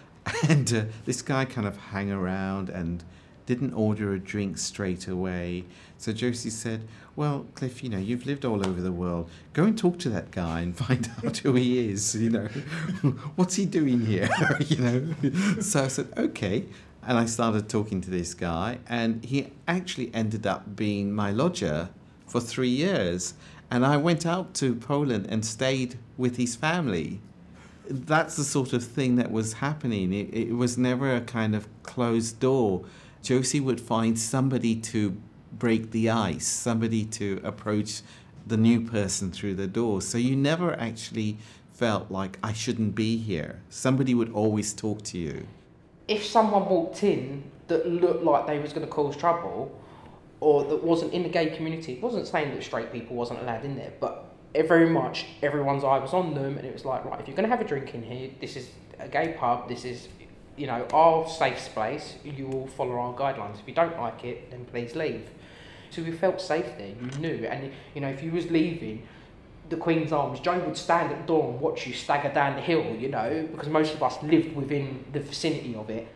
and 0.48 0.72
uh, 0.72 0.84
this 1.04 1.22
guy 1.22 1.44
kind 1.44 1.66
of 1.66 1.76
hung 1.76 2.10
around 2.10 2.68
and 2.68 3.04
didn't 3.48 3.72
order 3.72 4.12
a 4.12 4.18
drink 4.18 4.58
straight 4.58 5.08
away. 5.08 5.64
So 5.96 6.12
Josie 6.12 6.50
said, 6.50 6.86
Well, 7.16 7.46
Cliff, 7.54 7.82
you 7.82 7.88
know, 7.88 7.96
you've 7.96 8.26
lived 8.26 8.44
all 8.44 8.66
over 8.68 8.82
the 8.82 8.92
world. 8.92 9.30
Go 9.54 9.64
and 9.64 9.76
talk 9.76 9.98
to 10.00 10.10
that 10.10 10.30
guy 10.30 10.60
and 10.60 10.76
find 10.86 11.10
out 11.24 11.38
who 11.38 11.54
he 11.54 11.90
is. 11.90 12.14
You 12.14 12.28
know, 12.28 12.44
what's 13.36 13.54
he 13.54 13.64
doing 13.64 14.04
here? 14.04 14.28
you 14.60 14.76
know. 14.76 15.60
So 15.62 15.84
I 15.84 15.88
said, 15.88 16.12
Okay. 16.18 16.66
And 17.02 17.16
I 17.16 17.24
started 17.24 17.70
talking 17.70 18.02
to 18.02 18.10
this 18.10 18.34
guy, 18.34 18.80
and 18.86 19.24
he 19.24 19.50
actually 19.66 20.10
ended 20.12 20.46
up 20.46 20.76
being 20.76 21.10
my 21.10 21.30
lodger 21.30 21.88
for 22.26 22.38
three 22.38 22.68
years. 22.68 23.32
And 23.70 23.86
I 23.86 23.96
went 23.96 24.26
out 24.26 24.52
to 24.54 24.74
Poland 24.74 25.26
and 25.30 25.42
stayed 25.42 25.96
with 26.18 26.36
his 26.36 26.54
family. 26.54 27.20
That's 27.88 28.36
the 28.36 28.44
sort 28.44 28.74
of 28.74 28.84
thing 28.84 29.16
that 29.16 29.30
was 29.30 29.54
happening. 29.54 30.12
It, 30.12 30.34
it 30.34 30.52
was 30.52 30.76
never 30.76 31.16
a 31.16 31.22
kind 31.22 31.54
of 31.54 31.66
closed 31.82 32.40
door. 32.40 32.84
Josie 33.28 33.60
would 33.60 33.78
find 33.78 34.18
somebody 34.18 34.74
to 34.74 35.14
break 35.52 35.90
the 35.90 36.08
ice, 36.08 36.46
somebody 36.46 37.04
to 37.04 37.38
approach 37.44 38.00
the 38.46 38.56
new 38.56 38.80
person 38.80 39.30
through 39.30 39.54
the 39.56 39.66
door. 39.66 40.00
So 40.00 40.16
you 40.16 40.34
never 40.34 40.72
actually 40.80 41.36
felt 41.74 42.10
like 42.10 42.38
I 42.42 42.54
shouldn't 42.54 42.94
be 42.94 43.18
here. 43.18 43.60
Somebody 43.68 44.14
would 44.14 44.32
always 44.32 44.72
talk 44.72 45.02
to 45.02 45.18
you. 45.18 45.46
If 46.08 46.24
someone 46.24 46.70
walked 46.70 47.02
in 47.02 47.42
that 47.66 47.86
looked 47.86 48.24
like 48.24 48.46
they 48.46 48.60
was 48.60 48.72
going 48.72 48.86
to 48.86 48.90
cause 48.90 49.14
trouble, 49.14 49.78
or 50.40 50.64
that 50.64 50.82
wasn't 50.82 51.12
in 51.12 51.22
the 51.22 51.28
gay 51.28 51.50
community, 51.50 51.92
it 51.92 52.00
wasn't 52.00 52.26
saying 52.26 52.54
that 52.54 52.64
straight 52.64 52.90
people 52.90 53.14
wasn't 53.14 53.40
allowed 53.40 53.62
in 53.62 53.76
there, 53.76 53.92
but 54.00 54.24
very 54.54 54.88
much 54.88 55.26
everyone's 55.42 55.84
eye 55.84 55.98
was 55.98 56.14
on 56.14 56.32
them, 56.32 56.56
and 56.56 56.66
it 56.66 56.72
was 56.72 56.86
like, 56.86 57.04
right, 57.04 57.20
if 57.20 57.28
you're 57.28 57.36
going 57.36 57.46
to 57.46 57.54
have 57.54 57.60
a 57.60 57.68
drink 57.68 57.94
in 57.94 58.02
here, 58.02 58.30
this 58.40 58.56
is 58.56 58.70
a 58.98 59.06
gay 59.06 59.36
pub, 59.38 59.68
this 59.68 59.84
is 59.84 60.08
you 60.58 60.66
know, 60.66 60.86
our 60.92 61.28
safe 61.28 61.60
space, 61.60 62.16
you 62.24 62.46
will 62.46 62.66
follow 62.66 62.98
our 62.98 63.14
guidelines. 63.14 63.60
If 63.60 63.68
you 63.68 63.74
don't 63.74 63.98
like 63.98 64.24
it, 64.24 64.50
then 64.50 64.64
please 64.64 64.94
leave. 64.96 65.28
So 65.90 66.02
we 66.02 66.12
felt 66.12 66.40
safe 66.40 66.66
there, 66.76 66.88
you 66.88 67.18
knew. 67.18 67.46
And, 67.46 67.72
you 67.94 68.00
know, 68.00 68.08
if 68.08 68.22
you 68.22 68.32
was 68.32 68.50
leaving, 68.50 69.06
the 69.68 69.76
Queen's 69.76 70.12
Arms, 70.12 70.40
Joe 70.40 70.58
would 70.58 70.76
stand 70.76 71.12
at 71.12 71.20
the 71.20 71.26
door 71.26 71.50
and 71.50 71.60
watch 71.60 71.86
you 71.86 71.94
stagger 71.94 72.32
down 72.32 72.56
the 72.56 72.62
hill, 72.62 72.96
you 72.96 73.08
know, 73.08 73.48
because 73.52 73.68
most 73.68 73.94
of 73.94 74.02
us 74.02 74.22
lived 74.22 74.54
within 74.54 75.04
the 75.12 75.20
vicinity 75.20 75.74
of 75.74 75.88
it. 75.90 76.08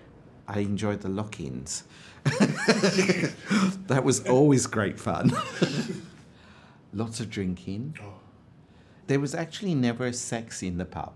I 0.48 0.60
enjoyed 0.60 1.00
the 1.00 1.08
lock 1.08 1.40
ins. 1.40 1.84
that 2.24 4.02
was 4.04 4.26
always 4.26 4.66
great 4.66 4.98
fun. 4.98 5.32
Lots 6.92 7.20
of 7.20 7.30
drinking. 7.30 7.96
Oh. 8.02 8.14
There 9.06 9.18
was 9.18 9.34
actually 9.34 9.74
never 9.74 10.12
sex 10.12 10.62
in 10.62 10.78
the 10.78 10.84
pub 10.84 11.14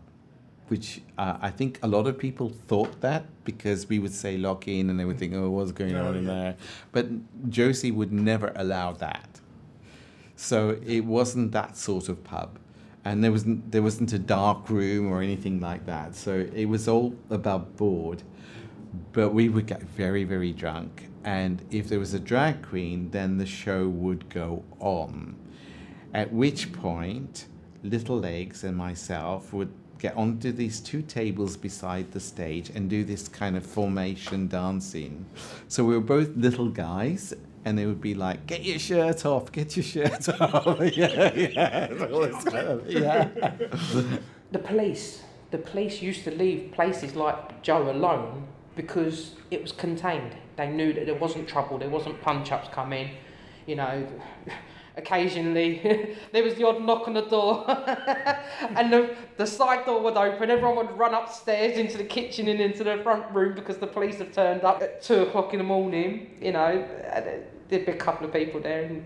which 0.68 1.00
uh, 1.16 1.36
I 1.40 1.50
think 1.50 1.78
a 1.82 1.86
lot 1.86 2.06
of 2.06 2.18
people 2.18 2.50
thought 2.66 3.00
that 3.00 3.24
because 3.44 3.88
we 3.88 3.98
would 3.98 4.12
say 4.12 4.36
lock 4.36 4.66
in 4.66 4.90
and 4.90 4.98
they 4.98 5.04
would 5.04 5.18
think, 5.18 5.34
oh, 5.34 5.50
what's 5.50 5.72
going 5.72 5.94
oh, 5.94 6.08
on 6.08 6.16
in 6.16 6.26
there? 6.26 6.56
But 6.92 7.06
Josie 7.48 7.90
would 7.90 8.12
never 8.12 8.52
allow 8.56 8.92
that. 8.92 9.40
So 10.34 10.78
it 10.84 11.00
wasn't 11.00 11.52
that 11.52 11.76
sort 11.76 12.08
of 12.08 12.22
pub. 12.24 12.58
And 13.04 13.22
there 13.22 13.30
wasn't, 13.30 13.70
there 13.70 13.82
wasn't 13.82 14.12
a 14.12 14.18
dark 14.18 14.68
room 14.68 15.10
or 15.10 15.22
anything 15.22 15.60
like 15.60 15.86
that. 15.86 16.16
So 16.16 16.46
it 16.52 16.64
was 16.64 16.88
all 16.88 17.14
above 17.30 17.76
board. 17.76 18.22
But 19.12 19.30
we 19.30 19.48
would 19.48 19.66
get 19.66 19.82
very, 19.82 20.24
very 20.24 20.52
drunk. 20.52 21.08
And 21.24 21.64
if 21.70 21.88
there 21.88 21.98
was 21.98 22.14
a 22.14 22.20
drag 22.20 22.62
queen, 22.62 23.10
then 23.10 23.38
the 23.38 23.46
show 23.46 23.88
would 23.88 24.28
go 24.28 24.64
on. 24.80 25.36
At 26.12 26.32
which 26.32 26.72
point, 26.72 27.46
Little 27.82 28.18
Legs 28.18 28.64
and 28.64 28.76
myself 28.76 29.52
would 29.52 29.72
get 29.98 30.16
onto 30.16 30.52
these 30.52 30.80
two 30.80 31.02
tables 31.02 31.56
beside 31.56 32.12
the 32.12 32.20
stage 32.20 32.70
and 32.70 32.88
do 32.88 33.04
this 33.04 33.28
kind 33.28 33.56
of 33.56 33.64
formation 33.64 34.48
dancing. 34.48 35.26
So 35.68 35.84
we 35.84 35.94
were 35.94 36.00
both 36.04 36.36
little 36.36 36.68
guys, 36.68 37.34
and 37.64 37.76
they 37.76 37.86
would 37.86 38.00
be 38.00 38.14
like, 38.14 38.46
"Get 38.46 38.62
your 38.62 38.78
shirt 38.78 39.26
off! 39.26 39.50
Get 39.52 39.76
your 39.76 39.84
shirt 39.84 40.28
off!" 40.40 40.78
yeah, 40.96 41.32
yeah, 41.34 41.88
yeah. 42.86 43.32
The 44.52 44.58
police, 44.58 45.22
the 45.50 45.58
police 45.58 46.00
used 46.00 46.24
to 46.24 46.30
leave 46.30 46.72
places 46.72 47.16
like 47.16 47.62
Joe 47.62 47.90
alone 47.90 48.46
because 48.76 49.34
it 49.50 49.62
was 49.62 49.72
contained. 49.72 50.36
They 50.56 50.68
knew 50.68 50.92
that 50.92 51.06
there 51.06 51.16
wasn't 51.16 51.48
trouble, 51.48 51.78
there 51.78 51.88
wasn't 51.90 52.20
punch 52.22 52.52
ups 52.52 52.68
coming. 52.72 53.10
You 53.66 53.76
know, 53.76 54.06
occasionally. 54.96 56.16
There 56.32 56.42
was 56.42 56.54
the 56.54 56.66
odd 56.66 56.82
knock 56.82 57.06
on 57.08 57.14
the 57.14 57.22
door. 57.22 57.64
And 58.76 58.92
the, 58.92 59.16
the 59.36 59.46
side 59.46 59.84
door 59.84 60.00
would 60.02 60.16
open. 60.16 60.50
Everyone 60.50 60.76
would 60.76 60.98
run 60.98 61.14
upstairs 61.14 61.78
into 61.78 61.98
the 61.98 62.04
kitchen 62.04 62.48
and 62.48 62.60
into 62.60 62.84
the 62.84 62.98
front 63.02 63.32
room 63.34 63.54
because 63.54 63.78
the 63.78 63.86
police 63.86 64.18
have 64.18 64.32
turned 64.32 64.64
up 64.64 64.82
at 64.82 65.02
two 65.02 65.22
o'clock 65.22 65.52
in 65.52 65.58
the 65.58 65.64
morning 65.64 66.36
you 66.40 66.52
know. 66.52 66.86
There'd 67.68 67.86
be 67.86 67.92
a 67.92 67.96
couple 67.96 68.26
of 68.26 68.32
people 68.32 68.60
there 68.60 68.84
and 68.84 69.04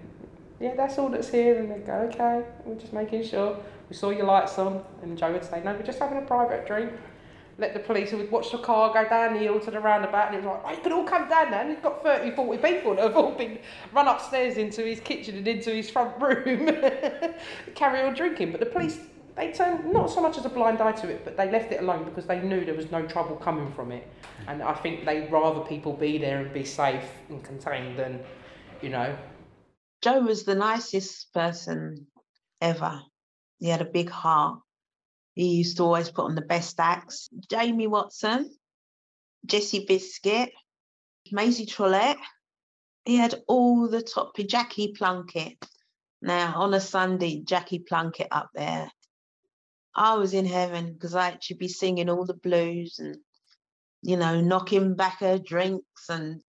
yeah 0.60 0.74
that's 0.76 0.98
all 0.98 1.08
that's 1.08 1.30
here. 1.30 1.58
And 1.58 1.70
they'd 1.70 1.86
go 1.86 2.08
okay 2.12 2.44
we're 2.64 2.80
just 2.80 2.92
making 2.92 3.24
sure 3.24 3.56
we 3.88 3.96
saw 3.96 4.10
your 4.10 4.26
lights 4.26 4.58
on. 4.58 4.82
And 5.02 5.18
joe 5.18 5.32
would 5.32 5.44
say 5.44 5.62
no 5.64 5.72
we're 5.72 5.82
just 5.82 5.98
having 5.98 6.18
a 6.18 6.26
private 6.26 6.66
drink 6.66 6.92
let 7.60 7.74
the 7.74 7.80
police, 7.80 8.10
who 8.10 8.16
would 8.16 8.30
watch 8.30 8.50
the 8.50 8.58
car 8.58 8.92
go 8.92 9.08
down 9.08 9.34
the 9.34 9.40
hill 9.40 9.60
to 9.60 9.70
the 9.70 9.78
roundabout, 9.78 10.28
and 10.28 10.36
it 10.36 10.38
was 10.38 10.46
like, 10.46 10.62
oh, 10.64 10.72
you 10.72 10.82
can 10.82 10.92
all 10.92 11.04
come 11.04 11.28
down 11.28 11.50
now. 11.50 11.60
And 11.60 11.70
he's 11.70 11.80
got 11.80 12.02
30, 12.02 12.34
40 12.34 12.58
people 12.62 12.94
that 12.96 13.04
have 13.04 13.16
all 13.16 13.32
been 13.32 13.58
run 13.92 14.08
upstairs 14.08 14.56
into 14.56 14.82
his 14.82 15.00
kitchen 15.00 15.36
and 15.36 15.46
into 15.46 15.70
his 15.70 15.90
front 15.90 16.20
room, 16.20 16.66
carry 17.74 18.00
on 18.02 18.14
drinking. 18.14 18.50
But 18.50 18.60
the 18.60 18.66
police, 18.66 18.98
they 19.36 19.52
turned 19.52 19.92
not 19.92 20.10
so 20.10 20.20
much 20.20 20.38
as 20.38 20.44
a 20.46 20.48
blind 20.48 20.80
eye 20.80 20.92
to 20.92 21.08
it, 21.08 21.24
but 21.24 21.36
they 21.36 21.50
left 21.50 21.70
it 21.70 21.80
alone 21.80 22.04
because 22.04 22.26
they 22.26 22.40
knew 22.40 22.64
there 22.64 22.74
was 22.74 22.90
no 22.90 23.06
trouble 23.06 23.36
coming 23.36 23.70
from 23.72 23.92
it. 23.92 24.08
And 24.48 24.62
I 24.62 24.74
think 24.74 25.04
they'd 25.04 25.30
rather 25.30 25.60
people 25.60 25.92
be 25.92 26.18
there 26.18 26.40
and 26.40 26.52
be 26.52 26.64
safe 26.64 27.04
and 27.28 27.44
contained 27.44 27.98
than, 27.98 28.20
you 28.80 28.88
know. 28.88 29.16
Joe 30.02 30.20
was 30.20 30.44
the 30.44 30.54
nicest 30.54 31.32
person 31.34 32.06
ever. 32.60 33.02
He 33.58 33.68
had 33.68 33.82
a 33.82 33.86
big 33.86 34.08
heart. 34.08 34.60
He 35.40 35.56
used 35.56 35.78
to 35.78 35.84
always 35.84 36.10
put 36.10 36.26
on 36.26 36.34
the 36.34 36.42
best 36.42 36.78
acts. 36.78 37.30
Jamie 37.48 37.86
Watson, 37.86 38.54
Jesse 39.46 39.86
Biscuit, 39.86 40.50
Maisie 41.32 41.64
Trollette. 41.64 42.18
He 43.06 43.16
had 43.16 43.42
all 43.48 43.88
the 43.88 44.02
top, 44.02 44.36
Jackie 44.36 44.92
Plunkett. 44.92 45.56
Now, 46.20 46.60
on 46.60 46.74
a 46.74 46.80
Sunday, 46.80 47.40
Jackie 47.40 47.78
Plunkett 47.78 48.28
up 48.30 48.50
there. 48.54 48.90
I 49.94 50.16
was 50.16 50.34
in 50.34 50.44
heaven 50.44 50.92
because 50.92 51.14
I 51.14 51.38
should 51.40 51.58
be 51.58 51.68
singing 51.68 52.10
all 52.10 52.26
the 52.26 52.34
blues 52.34 52.98
and, 52.98 53.16
you 54.02 54.18
know, 54.18 54.42
knocking 54.42 54.94
back 54.94 55.20
her 55.20 55.38
drinks. 55.38 56.10
And 56.10 56.42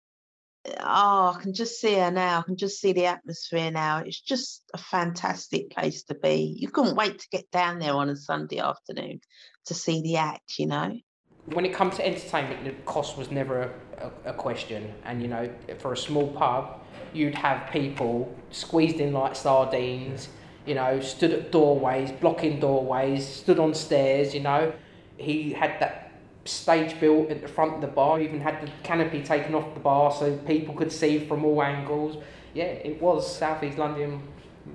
Eh, 0.66 0.76
oh, 0.80 1.36
I 1.36 1.42
can 1.42 1.54
just 1.54 1.80
see 1.80 1.96
her 1.96 2.12
now. 2.12 2.40
I 2.40 2.42
can 2.44 2.58
just 2.58 2.80
see 2.80 2.94
the 2.94 3.06
atmosphere 3.06 3.72
now. 3.72 4.00
It's 4.00 4.20
just 4.20 4.64
a 4.74 4.78
fantastic 4.78 5.72
place 5.72 6.04
to 6.04 6.16
be. 6.16 6.56
You 6.58 6.70
couldn't 6.70 6.96
wait 6.96 7.20
to 7.20 7.30
get 7.32 7.50
down 7.52 7.80
there 7.80 7.94
on 7.94 8.10
a 8.10 8.16
Sunday 8.16 8.60
afternoon 8.60 9.22
to 9.66 9.74
see 9.74 10.02
the 10.02 10.18
act, 10.18 10.60
you 10.60 10.68
know. 10.68 10.98
When 11.46 11.66
it 11.66 11.74
comes 11.74 11.98
to 11.98 12.06
entertainment, 12.06 12.64
the 12.64 12.72
cost 12.84 13.18
was 13.18 13.32
never 13.32 13.64
a, 13.64 14.12
a, 14.26 14.30
a 14.30 14.34
question. 14.34 14.94
And, 15.06 15.22
you 15.22 15.28
know, 15.28 15.50
for 15.80 15.94
a 15.94 15.98
small 15.98 16.28
pub, 16.28 16.82
you'd 17.14 17.36
have 17.36 17.72
people 17.72 18.34
squeezed 18.52 18.98
in 18.98 19.12
like 19.14 19.36
sardines 19.36 20.30
you 20.66 20.76
know, 20.76 21.00
stood 21.00 21.32
at 21.32 21.52
doorways, 21.52 22.12
blocking 22.12 22.60
doorways, 22.60 23.28
stood 23.28 23.60
on 23.60 23.74
stairs, 23.74 24.34
you 24.34 24.42
know. 24.42 24.74
He 25.18 25.54
had 25.54 25.80
that 25.80 26.01
stage 26.46 27.00
built 27.00 27.30
at 27.30 27.42
the 27.42 27.48
front 27.48 27.76
of 27.76 27.82
the 27.82 27.88
bar, 27.88 28.20
even 28.20 28.42
had 28.42 28.62
the 28.62 28.72
canopy 28.84 29.24
taken 29.24 29.56
off 29.56 29.74
the 29.74 29.80
bar 29.80 30.12
so 30.12 30.38
people 30.40 30.74
could 30.76 30.92
see 30.92 31.20
from 31.28 31.46
all 31.46 31.62
angles. 31.62 32.18
Yeah, 32.54 32.66
it 32.66 33.02
was 33.02 33.38
South 33.38 33.64
East 33.64 33.78
London 33.78 34.22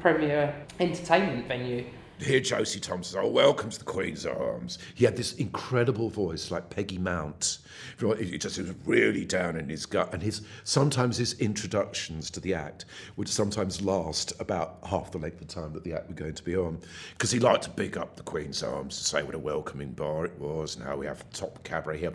premier 0.01 0.55
entertainment 0.81 1.47
venue. 1.47 1.85
Here, 2.19 2.41
Josie 2.41 2.81
Thompson. 2.81 3.21
Oh, 3.23 3.29
welcome 3.29 3.69
to 3.69 3.79
the 3.79 3.85
Queen's 3.85 4.25
Arms. 4.25 4.79
He 4.95 5.05
had 5.05 5.17
this 5.17 5.35
incredible 5.35 6.09
voice, 6.09 6.51
like 6.51 6.71
Peggy 6.71 6.97
Mount. 6.97 7.59
It 8.01 8.39
just 8.39 8.59
was 8.59 8.73
really 8.87 9.27
down 9.27 9.57
in 9.57 9.69
his 9.69 9.85
gut, 9.85 10.15
and 10.15 10.23
his 10.23 10.41
sometimes 10.65 11.19
his 11.19 11.39
introductions 11.41 12.31
to 12.31 12.41
the 12.41 12.55
act 12.55 12.87
would 13.17 13.29
sometimes 13.29 13.83
last 13.83 14.33
about 14.41 14.79
half 14.85 15.13
the 15.13 15.19
length 15.19 15.43
of 15.43 15.49
time 15.49 15.75
that 15.75 15.85
the 15.85 15.93
act 15.93 16.09
was 16.09 16.17
going 16.17 16.33
to 16.35 16.43
be 16.43 16.57
on, 16.57 16.81
because 17.13 17.31
he 17.31 17.39
liked 17.39 17.65
to 17.65 17.71
big 17.71 17.99
up 17.99 18.17
the 18.17 18.23
Queen's 18.23 18.63
Arms, 18.63 18.97
to 18.97 19.05
say 19.05 19.23
what 19.23 19.35
a 19.35 19.39
welcoming 19.39 19.93
bar 19.93 20.25
it 20.25 20.39
was, 20.39 20.75
and 20.75 20.87
how 20.87 20.97
we 20.97 21.05
have 21.05 21.29
top 21.31 21.63
cabaret 21.65 21.99
here, 21.99 22.15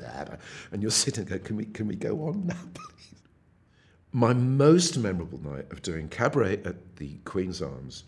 and 0.72 0.82
you're 0.82 0.90
sitting 0.90 1.26
there, 1.26 1.38
can 1.38 1.56
we 1.56 1.66
can 1.66 1.88
we 1.88 1.96
go 1.96 2.26
on 2.26 2.48
now, 2.48 2.56
please? 2.74 2.88
My 4.14 4.34
most 4.34 4.98
memorable 4.98 5.40
night 5.42 5.72
of 5.72 5.84
doing 5.84 6.10
cabaret 6.10 6.60
at 6.66 6.98
the 6.98 7.18
Queen's 7.24 7.62
Arms 7.62 8.04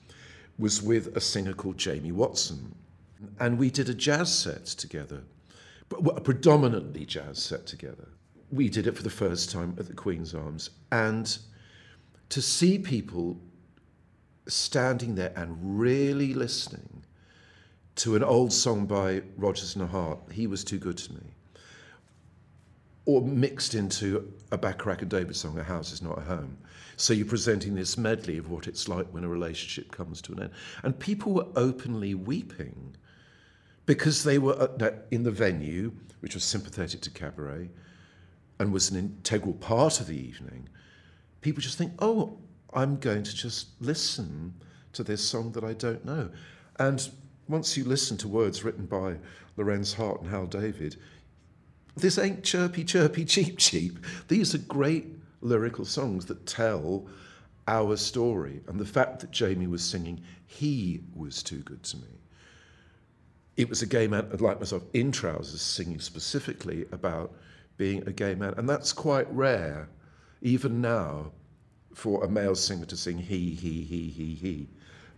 was 0.58 0.82
with 0.82 1.16
a 1.16 1.22
singer 1.22 1.54
called 1.54 1.78
Jamie 1.78 2.12
Watson. 2.12 2.76
And 3.39 3.58
we 3.58 3.70
did 3.70 3.89
a 3.89 3.94
jazz 3.94 4.34
set 4.34 4.66
together, 4.66 5.24
a 5.92 6.22
predominantly 6.22 7.06
jazz 7.06 7.39
set 7.39 7.66
together. 7.66 8.10
We 8.52 8.70
did 8.70 8.86
it 8.88 8.96
for 8.96 9.04
the 9.04 9.10
first 9.10 9.52
time 9.52 9.76
at 9.80 9.88
the 9.88 9.94
Queen's 9.94 10.36
Arms. 10.36 10.70
And 10.92 11.38
to 12.30 12.42
see 12.42 12.78
people 12.78 13.39
standing 14.48 15.16
there 15.16 15.34
and 15.36 15.80
really 15.80 16.34
listening 16.34 17.06
to 17.96 18.16
an 18.16 18.24
old 18.24 18.52
song 18.52 18.86
by 18.86 19.22
Rodgers 19.38 19.76
and 19.76 19.89
Hart, 19.89 20.20
He 20.32 20.48
Was 20.48 20.63
Too 20.63 20.80
Good 20.80 20.98
to 20.98 21.13
Me, 21.13 21.22
or 23.06 23.22
mixed 23.22 23.76
into 23.76 24.34
a 24.52 24.58
Bacharach 24.58 25.02
and 25.02 25.12
David 25.12 25.36
song, 25.36 25.58
A 25.60 25.63
House 25.63 25.92
Is 25.92 26.02
Not 26.02 26.18
a 26.18 26.22
Home. 26.22 26.58
So 26.98 27.14
you're 27.14 27.26
presenting 27.26 27.76
this 27.76 27.98
medley 27.98 28.38
of 28.38 28.50
what 28.50 28.68
it's 28.68 28.88
like 28.88 29.08
when 29.08 29.24
a 29.24 29.28
relationship 29.28 29.92
comes 29.92 30.22
to 30.24 30.34
an 30.34 30.44
end. 30.44 30.52
And 30.84 30.98
people 30.98 31.34
were 31.34 31.48
openly 31.56 32.14
weeping 32.14 32.96
because 33.86 34.24
they 34.24 34.38
were 34.38 34.54
uh, 34.60 34.92
in 35.12 35.24
the 35.24 35.32
venue, 35.32 35.92
which 36.22 36.36
was 36.36 36.44
sympathetic 36.44 37.02
to 37.02 37.10
cabaret 37.10 37.70
and 38.60 38.72
was 38.72 38.90
an 38.90 38.98
integral 38.98 39.54
part 39.54 40.00
of 40.00 40.08
the 40.08 40.18
evening. 40.18 40.70
People 41.42 41.62
just 41.62 41.78
think, 41.78 41.94
oh, 42.00 42.38
I'm 42.74 42.98
going 42.98 43.24
to 43.24 43.36
just 43.36 43.68
listen 43.80 44.54
to 44.94 45.04
this 45.04 45.24
song 45.24 45.52
that 45.54 45.64
I 45.64 45.74
don't 45.74 46.06
know. 46.06 46.30
And 46.80 47.10
once 47.48 47.76
you 47.76 47.84
listen 47.84 48.18
to 48.18 48.28
words 48.28 48.64
written 48.64 48.86
by 48.86 49.18
Lorenz 49.58 49.94
Hart 49.94 50.22
and 50.22 50.30
Hal 50.30 50.46
David, 50.46 50.96
this 51.96 52.18
ain't 52.18 52.44
chirpy, 52.44 52.84
chirpy, 52.84 53.26
cheep, 53.26 53.58
cheep. 53.58 54.00
These 54.28 54.56
are 54.56 54.60
great 54.60 55.08
lyrical 55.44 55.86
songs 55.86 56.26
that 56.26 56.46
tell 56.46 57.08
our 57.68 57.96
story. 57.96 58.62
And 58.68 58.80
the 58.80 58.86
fact 58.86 59.20
that 59.20 59.32
Jamie 59.32 59.68
was 59.68 59.84
singing, 59.84 60.22
he 60.46 61.02
was 61.16 61.44
too 61.44 61.60
good 61.60 61.84
to 61.84 61.98
me. 61.98 62.08
It 63.56 63.70
was 63.70 63.82
a 63.82 63.88
gay 63.88 64.08
man 64.08 64.30
like 64.40 64.60
myself 64.60 64.84
in 64.94 65.12
trousers 65.12 65.62
singing 65.62 66.00
specifically 66.00 66.86
about 66.92 67.36
being 67.78 68.08
a 68.08 68.12
gay 68.12 68.36
man. 68.36 68.54
And 68.58 68.68
that's 68.68 68.92
quite 68.92 69.32
rare, 69.32 69.90
even 70.42 70.82
now, 70.82 71.32
for 71.94 72.24
a 72.24 72.30
male 72.30 72.56
singer 72.56 72.86
to 72.86 72.98
sing 72.98 73.18
he, 73.18 73.52
he, 73.52 73.84
he, 73.84 74.10
he, 74.10 74.34
he. 74.34 74.68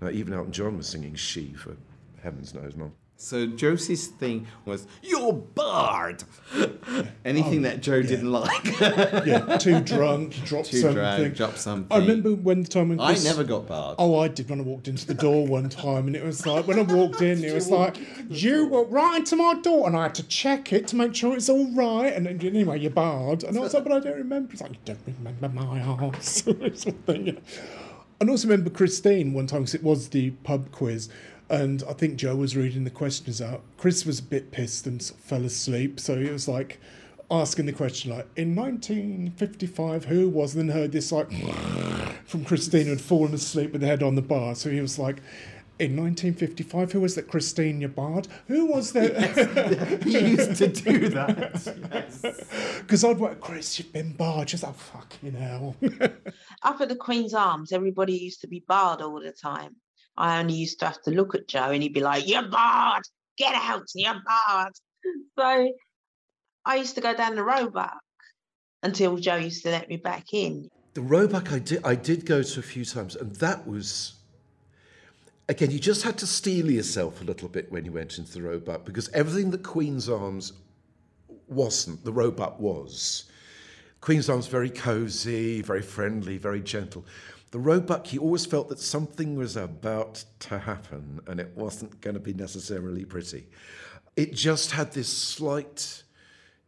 Now, 0.01 0.09
even 0.09 0.33
Elton 0.33 0.51
John 0.51 0.77
was 0.77 0.87
singing 0.87 1.15
she 1.15 1.53
for 1.53 1.77
heaven's 2.21 2.53
knows 2.53 2.75
not. 2.75 2.91
So 3.17 3.47
Josie's 3.47 4.07
thing 4.07 4.45
was, 4.65 4.87
"You're 5.01 5.31
barred." 5.31 6.25
Anything 7.25 7.59
oh, 7.59 7.69
that 7.69 7.81
Joe 7.81 7.95
yeah. 7.95 8.07
didn't 8.09 8.31
like. 8.31 8.79
yeah, 9.25 9.57
too 9.57 9.79
drunk, 9.79 10.35
drop 10.45 10.65
too 10.65 10.81
something. 10.81 10.95
Drunk, 10.95 11.35
drop 11.35 11.55
something. 11.55 11.95
I 11.95 12.01
remember 12.01 12.35
when 12.35 12.63
the 12.63 12.67
time 12.67 12.89
when 12.89 12.97
Chris, 12.97 13.25
I 13.25 13.29
never 13.29 13.45
got 13.45 13.67
barred. 13.67 13.95
Oh, 13.99 14.19
I 14.19 14.27
did 14.27 14.49
when 14.49 14.59
I 14.59 14.63
walked 14.63 14.89
into 14.89 15.07
the 15.07 15.13
door 15.13 15.47
one 15.47 15.69
time, 15.69 16.07
and 16.07 16.15
it 16.15 16.23
was 16.23 16.45
like 16.45 16.67
when 16.67 16.77
I 16.77 16.81
walked 16.81 17.21
in, 17.21 17.41
it 17.41 17.53
was 17.53 17.69
like 17.69 17.97
you 18.29 18.67
were 18.67 18.83
right 18.83 19.19
into 19.19 19.37
my 19.37 19.53
door, 19.61 19.87
and 19.87 19.95
I 19.95 20.03
had 20.03 20.15
to 20.15 20.23
check 20.23 20.73
it 20.73 20.85
to 20.89 20.97
make 20.97 21.15
sure 21.15 21.35
it's 21.35 21.47
all 21.47 21.71
right. 21.71 22.13
And 22.13 22.27
anyway, 22.27 22.79
you're 22.79 22.91
barred, 22.91 23.45
and 23.45 23.57
I 23.57 23.61
was 23.61 23.73
like, 23.73 23.85
but 23.85 23.93
I 23.93 23.99
don't 23.99 24.17
remember. 24.17 24.51
It's 24.51 24.61
like 24.61 24.71
you 24.71 24.77
don't 24.83 24.99
remember 25.07 25.47
my 25.49 25.79
house, 25.79 26.43
something. 26.73 27.41
And 28.19 28.29
also 28.29 28.47
remember 28.47 28.69
Christine 28.69 29.33
one 29.33 29.47
time 29.47 29.61
because 29.61 29.75
it 29.75 29.83
was 29.83 30.09
the 30.09 30.31
pub 30.31 30.71
quiz 30.71 31.09
and 31.49 31.83
I 31.87 31.93
think 31.93 32.17
Joe 32.17 32.35
was 32.35 32.55
reading 32.55 32.83
the 32.83 32.89
questions 32.89 33.41
out. 33.41 33.61
Chris 33.77 34.05
was 34.05 34.19
a 34.19 34.23
bit 34.23 34.51
pissed 34.51 34.87
and 34.87 35.01
sort 35.01 35.19
of 35.19 35.25
fell 35.25 35.45
asleep. 35.45 35.99
So 35.99 36.17
he 36.17 36.29
was 36.29 36.47
like 36.47 36.79
asking 37.29 37.65
the 37.65 37.73
question, 37.73 38.11
like, 38.11 38.27
in 38.35 38.55
1955, 38.55 40.05
who 40.05 40.29
was? 40.29 40.55
And 40.55 40.69
then 40.69 40.75
heard 40.75 40.91
this, 40.91 41.11
like, 41.11 41.31
from 42.25 42.45
Christine 42.45 42.87
had 42.87 43.01
fallen 43.01 43.33
asleep 43.33 43.73
with 43.73 43.81
her 43.81 43.87
head 43.87 44.03
on 44.03 44.15
the 44.15 44.21
bar. 44.21 44.55
So 44.55 44.69
he 44.69 44.81
was 44.81 44.97
like, 44.99 45.21
in 45.77 45.97
1955, 45.97 46.93
who 46.93 47.01
was 47.01 47.15
that 47.15 47.27
Christine 47.27 47.85
Barred? 47.89 48.29
Who 48.47 48.65
was 48.65 48.93
that? 48.93 49.13
Yes, 50.05 50.21
he 50.21 50.29
used 50.29 50.55
to 50.55 50.67
do 50.67 51.09
that. 51.09 52.41
Because 52.85 53.03
I'd 53.03 53.19
work, 53.19 53.39
Chris, 53.41 53.79
you've 53.79 53.91
been 53.91 54.13
barred. 54.13 54.49
Just, 54.49 54.63
oh, 54.63 54.71
fucking 54.71 55.33
hell. 55.33 55.75
Up 56.61 56.79
at 56.79 56.87
the 56.87 56.95
Queen's 56.95 57.33
Arms, 57.33 57.71
everybody 57.71 58.13
used 58.13 58.41
to 58.41 58.47
be 58.47 58.63
barred 58.67 59.01
all 59.01 59.19
the 59.19 59.31
time. 59.31 59.75
I 60.17 60.39
only 60.39 60.53
used 60.53 60.79
to 60.79 60.85
have 60.85 61.01
to 61.03 61.11
look 61.11 61.35
at 61.35 61.47
Joe 61.47 61.71
and 61.71 61.83
he'd 61.83 61.93
be 61.93 62.01
like, 62.01 62.27
You're 62.27 62.47
barred, 62.47 63.03
get 63.37 63.53
out, 63.55 63.85
you're 63.93 64.13
barred. 64.13 64.73
So 65.37 65.73
I 66.65 66.75
used 66.75 66.95
to 66.95 67.01
go 67.01 67.13
down 67.13 67.35
the 67.35 67.43
Roebuck 67.43 67.99
until 68.83 69.17
Joe 69.17 69.35
used 69.35 69.63
to 69.63 69.71
let 69.71 69.89
me 69.89 69.97
back 69.97 70.33
in. 70.33 70.69
The 70.93 71.01
Roebuck 71.01 71.51
I 71.51 71.59
did 71.59 71.83
I 71.83 71.95
did 71.95 72.25
go 72.25 72.41
to 72.41 72.59
a 72.59 72.63
few 72.63 72.85
times 72.85 73.15
and 73.15 73.35
that 73.35 73.67
was 73.67 74.15
again, 75.49 75.71
you 75.71 75.79
just 75.79 76.03
had 76.03 76.17
to 76.19 76.27
steel 76.27 76.71
yourself 76.71 77.21
a 77.21 77.23
little 77.23 77.49
bit 77.49 77.71
when 77.71 77.85
you 77.85 77.91
went 77.91 78.17
into 78.17 78.33
the 78.33 78.41
Roebuck 78.41 78.85
because 78.85 79.09
everything 79.09 79.51
that 79.51 79.63
Queen's 79.63 80.09
Arms 80.09 80.53
wasn't, 81.47 82.03
the 82.03 82.11
Roebuck 82.11 82.59
was. 82.59 83.25
Queen's 84.01 84.29
Arms 84.29 84.47
very 84.47 84.69
cosy, 84.69 85.61
very 85.61 85.81
friendly, 85.81 86.37
very 86.37 86.61
gentle. 86.61 87.05
The 87.55 87.61
Roebuck, 87.61 88.07
he 88.07 88.17
always 88.17 88.45
felt 88.45 88.67
that 88.67 88.79
something 88.79 89.37
was 89.37 89.55
about 89.55 90.25
to 90.39 90.59
happen 90.59 91.21
and 91.25 91.39
it 91.39 91.55
wasn't 91.55 92.01
going 92.01 92.15
to 92.15 92.19
be 92.19 92.33
necessarily 92.33 93.05
pretty. 93.05 93.47
It 94.17 94.33
just 94.33 94.71
had 94.71 94.91
this 94.91 95.07
slight 95.07 96.03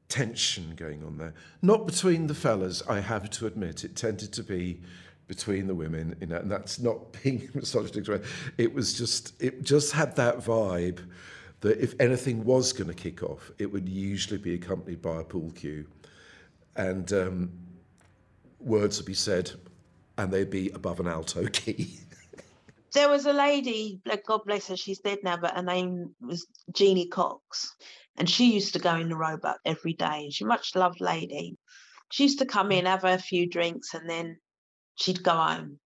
tension 0.08 0.76
going 0.78 1.04
on 1.04 1.18
there. 1.18 1.34
Not 1.62 1.88
between 1.88 2.28
the 2.28 2.34
fellas, 2.34 2.82
I 2.88 3.02
have 3.02 3.30
to 3.32 3.48
admit. 3.48 3.84
It 3.84 3.98
tended 3.98 4.32
to 4.32 4.44
be 4.44 4.80
between 5.28 5.68
the 5.68 5.76
women, 5.76 6.16
you 6.22 6.28
know, 6.28 6.38
and 6.38 6.50
that's 6.50 6.80
not 6.80 7.12
being 7.22 7.50
misogynistic. 7.54 8.24
It 8.58 8.74
was 8.74 8.94
just, 8.94 9.34
it 9.44 9.64
just 9.64 9.92
had 9.92 10.16
that 10.16 10.38
vibe 10.38 11.00
that 11.60 11.84
if 11.84 11.96
anything 12.00 12.46
was 12.46 12.72
going 12.72 12.88
to 12.88 12.94
kick 12.94 13.24
off, 13.24 13.52
it 13.60 13.70
would 13.70 13.90
usually 13.90 14.38
be 14.38 14.54
accompanied 14.54 15.02
by 15.02 15.20
a 15.20 15.26
pool 15.26 15.52
cue. 15.52 15.86
And 16.78 17.12
um, 17.12 17.52
words 18.62 19.00
would 19.00 19.06
be 19.06 19.14
said 19.14 19.52
and 20.18 20.32
they'd 20.32 20.50
be 20.50 20.70
above 20.72 21.00
an 21.00 21.08
alto 21.08 21.46
key. 21.52 22.00
there 22.94 23.10
was 23.10 23.26
a 23.26 23.34
lady, 23.34 24.02
God 24.26 24.42
bless 24.46 24.68
her, 24.68 24.78
she's 24.78 25.00
dead 25.00 25.20
now, 25.24 25.38
but 25.38 25.56
her 25.56 25.64
name 25.64 26.16
was 26.22 26.48
Jeannie 26.74 27.08
Cox. 27.08 27.76
And 28.18 28.28
she 28.28 28.54
used 28.54 28.74
to 28.74 28.80
go 28.80 28.96
in 28.96 29.10
the 29.10 29.16
Roebuck 29.16 29.60
every 29.64 29.94
day. 29.94 30.30
She's 30.32 30.46
a 30.46 30.48
much 30.48 30.76
loved 30.76 31.02
lady. 31.02 31.56
She 32.12 32.24
used 32.24 32.40
to 32.40 32.46
come 32.46 32.72
in, 32.72 32.86
have 32.86 33.04
a 33.04 33.20
few 33.20 33.48
drinks, 33.48 33.94
and 33.94 34.10
then 34.10 34.38
she'd 34.96 35.24
go 35.24 35.34
home. 35.34 35.80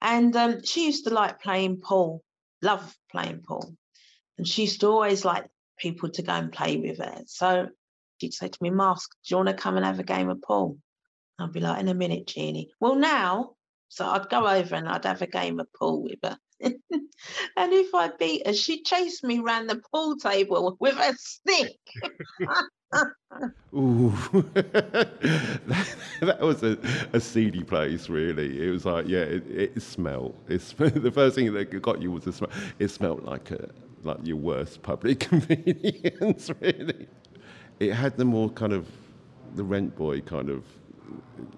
And 0.00 0.34
um, 0.36 0.64
she 0.64 0.86
used 0.86 1.04
to 1.04 1.10
like 1.12 1.42
playing 1.42 1.80
pool. 1.82 2.22
love 2.62 2.96
playing 3.10 3.42
pool. 3.46 3.76
And 4.38 4.48
she 4.48 4.62
used 4.62 4.80
to 4.80 4.88
always 4.88 5.24
like 5.24 5.46
people 5.78 6.10
to 6.10 6.22
go 6.22 6.32
and 6.32 6.52
play 6.52 6.78
with 6.78 6.98
her. 6.98 7.22
So 7.26 7.68
she'd 8.20 8.34
say 8.34 8.48
to 8.48 8.62
me, 8.62 8.70
Mask, 8.70 9.10
do 9.10 9.32
you 9.34 9.36
want 9.36 9.48
to 9.48 9.54
come 9.54 9.76
and 9.76 9.84
have 9.84 9.98
a 9.98 10.04
game 10.04 10.30
of 10.30 10.40
pool? 10.40 10.78
I'd 11.38 11.52
be 11.52 11.60
like, 11.60 11.80
in 11.80 11.88
a 11.88 11.94
minute, 11.94 12.26
Jeannie. 12.26 12.70
Well, 12.80 12.94
now, 12.94 13.52
so 13.88 14.06
I'd 14.06 14.28
go 14.28 14.46
over 14.46 14.74
and 14.74 14.88
I'd 14.88 15.04
have 15.04 15.22
a 15.22 15.26
game 15.26 15.60
of 15.60 15.72
pool 15.72 16.02
with 16.02 16.18
her. 16.22 16.38
and 16.60 17.72
if 17.72 17.94
I 17.94 18.10
beat 18.18 18.46
her, 18.46 18.54
she'd 18.54 18.84
chase 18.84 19.22
me 19.22 19.40
round 19.40 19.68
the 19.68 19.80
pool 19.92 20.16
table 20.16 20.76
with 20.80 20.96
a 20.96 21.14
stick. 21.18 21.76
Ooh, 23.74 24.14
that, 24.54 25.96
that 26.20 26.40
was 26.40 26.62
a, 26.62 26.78
a 27.12 27.20
seedy 27.20 27.62
place, 27.62 28.08
really. 28.08 28.66
It 28.66 28.70
was 28.70 28.86
like, 28.86 29.06
yeah, 29.08 29.20
it, 29.20 29.44
it 29.50 29.82
smelled. 29.82 30.34
It's 30.48 30.72
the 30.72 31.12
first 31.12 31.34
thing 31.34 31.52
that 31.52 31.82
got 31.82 32.00
you 32.00 32.12
was 32.12 32.24
the 32.24 32.32
smell. 32.32 32.50
It 32.78 32.88
smelled 32.88 33.24
like 33.24 33.50
a 33.50 33.68
like 34.04 34.18
your 34.24 34.36
worst 34.36 34.82
public 34.82 35.20
convenience, 35.20 36.50
really. 36.60 37.08
It 37.80 37.92
had 37.92 38.16
the 38.16 38.24
more 38.24 38.48
kind 38.50 38.72
of 38.72 38.86
the 39.56 39.64
rent 39.64 39.96
boy 39.96 40.20
kind 40.20 40.48
of 40.48 40.64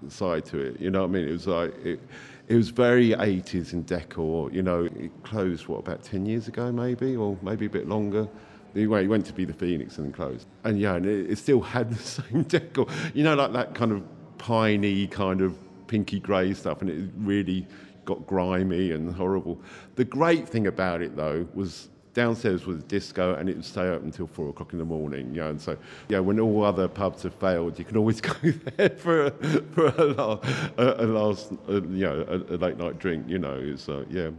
side 0.08 0.44
to 0.46 0.58
it. 0.58 0.80
You 0.80 0.90
know 0.90 1.02
what 1.02 1.10
I 1.10 1.12
mean? 1.12 1.28
It 1.28 1.32
was 1.32 1.46
like 1.46 1.74
it, 1.84 2.00
it 2.48 2.54
was 2.54 2.70
very 2.70 3.10
80s 3.10 3.72
in 3.72 3.84
decor. 3.84 4.50
You 4.50 4.62
know, 4.62 4.84
it 4.84 5.10
closed 5.22 5.68
what 5.68 5.78
about 5.78 6.02
10 6.02 6.26
years 6.26 6.48
ago, 6.48 6.72
maybe, 6.72 7.16
or 7.16 7.36
maybe 7.42 7.66
a 7.66 7.70
bit 7.70 7.88
longer. 7.88 8.28
Anyway, 8.74 9.04
it 9.04 9.08
went 9.08 9.26
to 9.26 9.32
be 9.32 9.44
the 9.44 9.52
Phoenix 9.52 9.98
and 9.98 10.14
closed. 10.14 10.46
And 10.64 10.78
yeah, 10.78 10.94
and 10.94 11.06
it, 11.06 11.30
it 11.30 11.38
still 11.38 11.60
had 11.60 11.90
the 11.94 12.02
same 12.02 12.42
decor. 12.44 12.86
You 13.14 13.24
know, 13.24 13.34
like 13.34 13.52
that 13.52 13.74
kind 13.74 13.92
of 13.92 14.02
piney 14.38 15.06
kind 15.06 15.40
of 15.40 15.56
pinky 15.88 16.20
grey 16.20 16.54
stuff, 16.54 16.80
and 16.80 16.90
it 16.90 17.10
really 17.18 17.66
got 18.04 18.26
grimy 18.26 18.92
and 18.92 19.14
horrible. 19.14 19.60
The 19.96 20.04
great 20.04 20.48
thing 20.48 20.66
about 20.66 21.02
it 21.02 21.16
though 21.16 21.46
was 21.54 21.88
downstairs 22.14 22.66
was 22.66 22.78
a 22.78 22.86
disco 22.86 23.34
and 23.34 23.48
it 23.48 23.56
would 23.56 23.64
stay 23.64 23.88
open 23.88 24.06
until 24.06 24.26
four 24.26 24.48
o'clock 24.48 24.72
in 24.72 24.78
the 24.78 24.84
morning. 24.84 25.34
You 25.34 25.42
know, 25.42 25.50
and 25.50 25.60
so 25.60 25.76
yeah, 26.08 26.18
when 26.18 26.40
all 26.40 26.64
other 26.64 26.88
pubs 26.88 27.22
have 27.22 27.34
failed, 27.34 27.78
you 27.78 27.84
can 27.84 27.96
always 27.96 28.20
go 28.22 28.34
there 28.76 28.90
for 28.90 29.26
a, 29.26 29.30
for 29.30 29.86
a, 29.86 30.82
a, 30.82 31.04
a 31.04 31.06
last 31.06 31.52
a, 31.68 31.74
you 31.74 32.06
know, 32.06 32.24
a, 32.28 32.54
a, 32.54 32.56
late 32.56 32.76
night 32.76 32.98
drink. 32.98 33.28
You 33.28 33.38
know, 33.38 33.58
it's 33.60 33.88
uh, 33.88 34.04
yeah. 34.10 34.30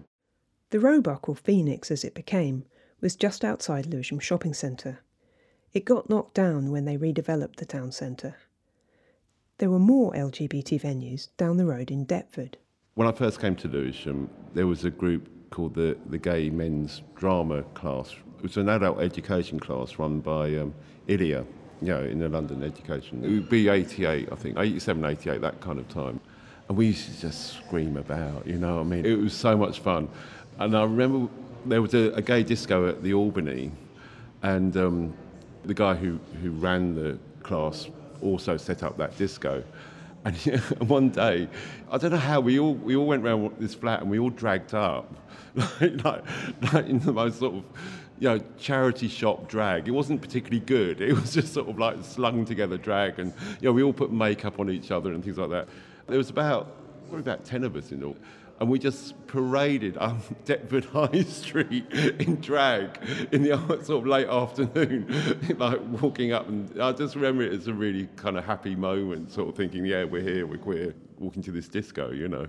The 0.72 0.80
Roebuck, 0.80 1.28
or 1.28 1.36
Phoenix 1.36 1.90
as 1.90 2.04
it 2.04 2.14
became, 2.14 2.66
was 3.02 3.16
just 3.16 3.44
outside 3.44 3.88
Lewisham 3.88 4.20
Shopping 4.20 4.54
Centre. 4.54 5.00
It 5.74 5.86
got 5.86 6.10
knocked 6.10 6.34
down 6.34 6.72
when 6.72 6.86
they 6.86 6.98
redeveloped 6.98 7.58
the 7.58 7.66
town 7.66 7.92
centre. 7.92 8.36
There 9.60 9.70
were 9.70 9.80
more 9.80 10.14
LGBT 10.14 10.82
venues 10.82 11.30
down 11.38 11.58
the 11.58 11.66
road 11.66 11.92
in 11.92 12.06
Deptford. 12.06 12.58
When 12.96 13.08
I 13.08 13.12
first 13.12 13.40
came 13.40 13.56
to 13.58 13.68
Lewisham, 13.68 14.30
there 14.54 14.68
was 14.68 14.84
a 14.86 14.90
group 14.90 15.30
called 15.50 15.76
the, 15.76 15.98
the 16.08 16.18
Gay 16.18 16.50
Men's 16.50 17.02
Drama 17.16 17.64
class. 17.74 18.16
It 18.38 18.44
was 18.44 18.58
an 18.58 18.70
adult 18.70 19.00
education 19.02 19.60
class 19.60 19.98
run 19.98 20.20
by 20.20 20.56
um, 20.58 20.74
ILEA, 21.08 21.46
you 21.82 21.88
know, 21.88 22.04
in 22.04 22.20
the 22.20 22.30
London 22.30 22.64
education. 22.64 23.24
It 23.24 23.30
would 23.30 23.50
be 23.50 23.68
88, 23.68 24.30
I 24.32 24.36
think, 24.36 24.58
87, 24.58 25.04
88, 25.04 25.42
that 25.42 25.60
kind 25.60 25.80
of 25.80 25.88
time. 25.90 26.20
And 26.68 26.78
we 26.78 26.88
used 26.88 27.14
to 27.14 27.20
just 27.20 27.58
scream 27.58 27.98
about, 27.98 28.46
you 28.46 28.58
know 28.58 28.76
what 28.76 28.82
I 28.82 28.84
mean? 28.84 29.06
It 29.06 29.18
was 29.18 29.34
so 29.34 29.58
much 29.58 29.80
fun. 29.80 30.08
And 30.60 30.78
I 30.78 30.84
remember 30.84 31.32
there 31.66 31.82
was 31.82 31.94
a, 31.94 32.12
a 32.12 32.22
gay 32.22 32.44
disco 32.44 32.88
at 32.88 33.02
the 33.04 33.14
Albany, 33.14 33.72
and 34.44 34.76
um, 34.78 35.14
the 35.66 35.74
guy 35.74 35.96
who, 35.96 36.20
who 36.42 36.52
ran 36.52 36.96
the 36.96 37.18
class 37.44 37.90
also 38.22 38.58
set 38.58 38.84
up 38.84 38.98
that 38.98 39.18
disco. 39.18 39.64
And 40.26 40.36
one 40.88 41.10
day, 41.10 41.48
I 41.92 41.98
don't 41.98 42.12
know 42.12 42.18
how, 42.18 42.40
we 42.40 42.60
all, 42.60 42.74
we 42.74 42.96
all 42.96 43.08
went 43.08 43.26
around 43.26 43.56
this 43.60 43.74
flat 43.74 44.02
and 44.02 44.10
we 44.10 44.20
all 44.20 44.30
dragged 44.30 44.74
up, 44.74 45.14
like, 45.82 46.04
like, 46.04 46.74
like 46.74 46.88
in 46.88 47.00
the 47.00 47.14
most 47.14 47.40
sort 47.40 47.56
of, 47.56 47.64
you 48.20 48.30
know, 48.30 48.40
charity 48.58 49.08
shop 49.08 49.48
drag. 49.48 49.88
It 49.88 49.92
wasn't 49.92 50.22
particularly 50.22 50.60
good. 50.60 51.02
It 51.02 51.14
was 51.14 51.34
just 51.34 51.54
sort 51.54 51.70
of 51.70 51.80
like 51.80 52.04
slung 52.04 52.46
together 52.46 52.78
drag. 52.78 53.20
And, 53.20 53.34
you 53.62 53.70
know, 53.70 53.74
we 53.74 53.84
all 53.84 53.94
put 53.94 54.12
makeup 54.12 54.60
on 54.60 54.70
each 54.70 54.92
other 54.92 55.14
and 55.14 55.24
things 55.24 55.38
like 55.38 55.50
that. 55.50 55.68
There 56.08 56.18
was 56.18 56.30
about, 56.30 56.76
probably 57.04 57.22
about 57.22 57.46
10 57.46 57.64
of 57.64 57.76
us 57.76 57.92
in 57.92 58.04
all 58.04 58.16
and 58.60 58.70
we 58.70 58.78
just 58.78 59.16
paraded 59.28 59.98
on 59.98 60.22
Deptford 60.46 60.86
High 60.86 61.24
Street 61.24 61.92
in 61.94 62.36
drag 62.42 63.00
in 63.32 63.44
the 63.44 63.58
sort 63.84 64.02
of 64.02 64.08
late 64.08 64.28
afternoon, 64.28 65.08
like 65.58 65.80
walking 66.02 66.34
up. 66.34 66.48
And 66.48 66.82
I 66.82 66.92
just 66.92 67.16
remember 67.16 67.44
it 67.44 67.54
as 67.54 67.68
a 67.68 67.74
really 67.74 68.08
kind 68.16 68.38
of 68.38 68.46
happy 68.46 68.76
moment, 68.76 69.32
sort 69.32 69.50
of 69.50 69.56
thinking, 69.56 69.86
yeah, 69.86 70.04
we're 70.04 70.22
here, 70.22 70.46
we're 70.46 70.58
queer, 70.58 70.94
walking 71.18 71.42
to 71.44 71.52
this 71.52 71.68
disco, 71.68 72.12
you 72.12 72.28
know. 72.28 72.48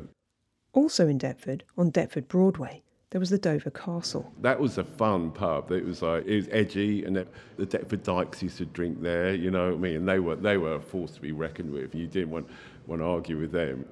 Also 0.72 1.08
in 1.08 1.18
Deptford, 1.18 1.62
on 1.76 1.90
Deptford 1.90 2.28
Broadway, 2.28 2.82
there 3.10 3.20
was 3.20 3.30
the 3.30 3.38
Dover 3.38 3.70
Castle. 3.70 4.32
That 4.40 4.58
was 4.58 4.78
a 4.78 4.84
fun 4.84 5.30
pub. 5.32 5.72
It 5.72 5.84
was 5.84 6.02
like 6.02 6.26
it 6.26 6.36
was 6.36 6.48
edgy, 6.50 7.04
and 7.04 7.16
the 7.16 7.66
Deptford 7.66 8.02
Dykes 8.02 8.42
used 8.42 8.58
to 8.58 8.66
drink 8.66 9.02
there. 9.02 9.34
You 9.34 9.50
know 9.50 9.68
what 9.70 9.74
I 9.74 9.78
mean? 9.78 9.96
And 9.96 10.08
they 10.08 10.20
were 10.20 10.36
they 10.36 10.56
were 10.56 10.74
a 10.74 10.80
force 10.80 11.12
to 11.12 11.20
be 11.20 11.32
reckoned 11.32 11.72
with. 11.72 11.94
You 11.94 12.06
didn't 12.06 12.30
want 12.30 12.48
want 12.86 13.02
to 13.02 13.06
argue 13.06 13.38
with 13.38 13.52
them. 13.52 13.84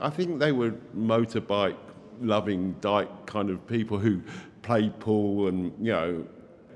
I 0.00 0.10
think 0.10 0.38
they 0.38 0.52
were 0.52 0.72
motorbike 0.96 1.76
loving 2.20 2.74
dyke 2.80 3.26
kind 3.26 3.50
of 3.50 3.66
people 3.66 3.98
who 3.98 4.22
played 4.62 4.98
pool 4.98 5.48
and, 5.48 5.72
you 5.80 5.92
know, 5.92 6.26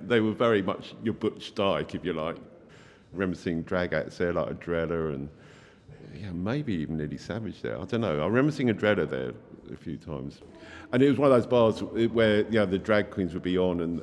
they 0.06 0.20
were 0.20 0.32
very 0.32 0.62
much 0.62 0.94
your 1.02 1.14
butch 1.14 1.54
dyke, 1.54 1.94
if 1.94 2.04
you 2.04 2.12
like. 2.12 2.36
I 2.36 2.40
remember 3.12 3.36
seeing 3.36 3.62
drag 3.62 3.92
acts 3.92 4.18
there 4.18 4.32
like 4.32 4.48
Adrella 4.48 5.14
and 5.14 5.28
yeah, 6.14 6.32
maybe 6.32 6.74
even 6.74 7.00
Eddie 7.00 7.18
Savage 7.18 7.62
there. 7.62 7.80
I 7.80 7.84
don't 7.84 8.00
know. 8.00 8.20
I 8.20 8.26
remember 8.26 8.52
seeing 8.52 8.68
Adrella 8.68 9.08
there 9.08 9.32
a 9.72 9.76
few 9.76 9.96
times. 9.96 10.40
And 10.92 11.02
it 11.02 11.08
was 11.08 11.18
one 11.18 11.30
of 11.30 11.36
those 11.36 11.46
bars 11.46 11.82
where 12.12 12.44
know, 12.50 12.66
the 12.66 12.78
drag 12.78 13.10
queens 13.10 13.34
would 13.34 13.42
be 13.42 13.58
on 13.58 13.80
and 13.80 14.02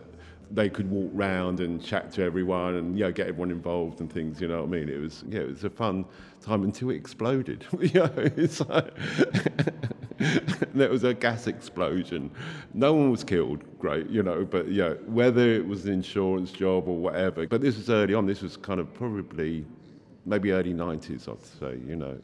they 0.51 0.69
could 0.69 0.89
walk 0.89 1.11
round 1.13 1.59
and 1.59 1.83
chat 1.83 2.11
to 2.13 2.23
everyone 2.23 2.75
and 2.75 2.97
you 2.97 3.03
know 3.03 3.11
get 3.11 3.27
everyone 3.27 3.51
involved 3.51 3.99
and 3.99 4.11
things. 4.11 4.39
You 4.39 4.47
know 4.47 4.61
what 4.61 4.67
I 4.67 4.79
mean? 4.79 4.89
It 4.89 4.99
was 4.99 5.23
yeah, 5.27 5.41
it 5.41 5.49
was 5.49 5.63
a 5.63 5.69
fun 5.69 6.05
time 6.41 6.63
until 6.63 6.89
it 6.89 6.95
exploded. 6.95 7.65
you 7.79 7.99
know, 7.99 8.11
it's 8.15 8.61
like 8.61 8.93
there 10.73 10.89
was 10.89 11.03
a 11.03 11.13
gas 11.13 11.47
explosion. 11.47 12.31
No 12.73 12.93
one 12.93 13.11
was 13.11 13.23
killed, 13.23 13.63
great, 13.79 14.09
you 14.09 14.23
know, 14.23 14.45
but 14.45 14.71
yeah, 14.71 14.93
whether 15.05 15.47
it 15.49 15.67
was 15.67 15.85
an 15.85 15.93
insurance 15.93 16.51
job 16.51 16.87
or 16.87 16.97
whatever. 16.97 17.45
But 17.47 17.61
this 17.61 17.77
was 17.77 17.89
early 17.89 18.13
on. 18.13 18.25
This 18.25 18.41
was 18.41 18.57
kind 18.57 18.79
of 18.79 18.93
probably 18.93 19.65
maybe 20.27 20.51
early 20.51 20.73
nineties, 20.73 21.27
I'd 21.27 21.43
say. 21.43 21.79
You 21.87 21.95
know. 21.95 22.21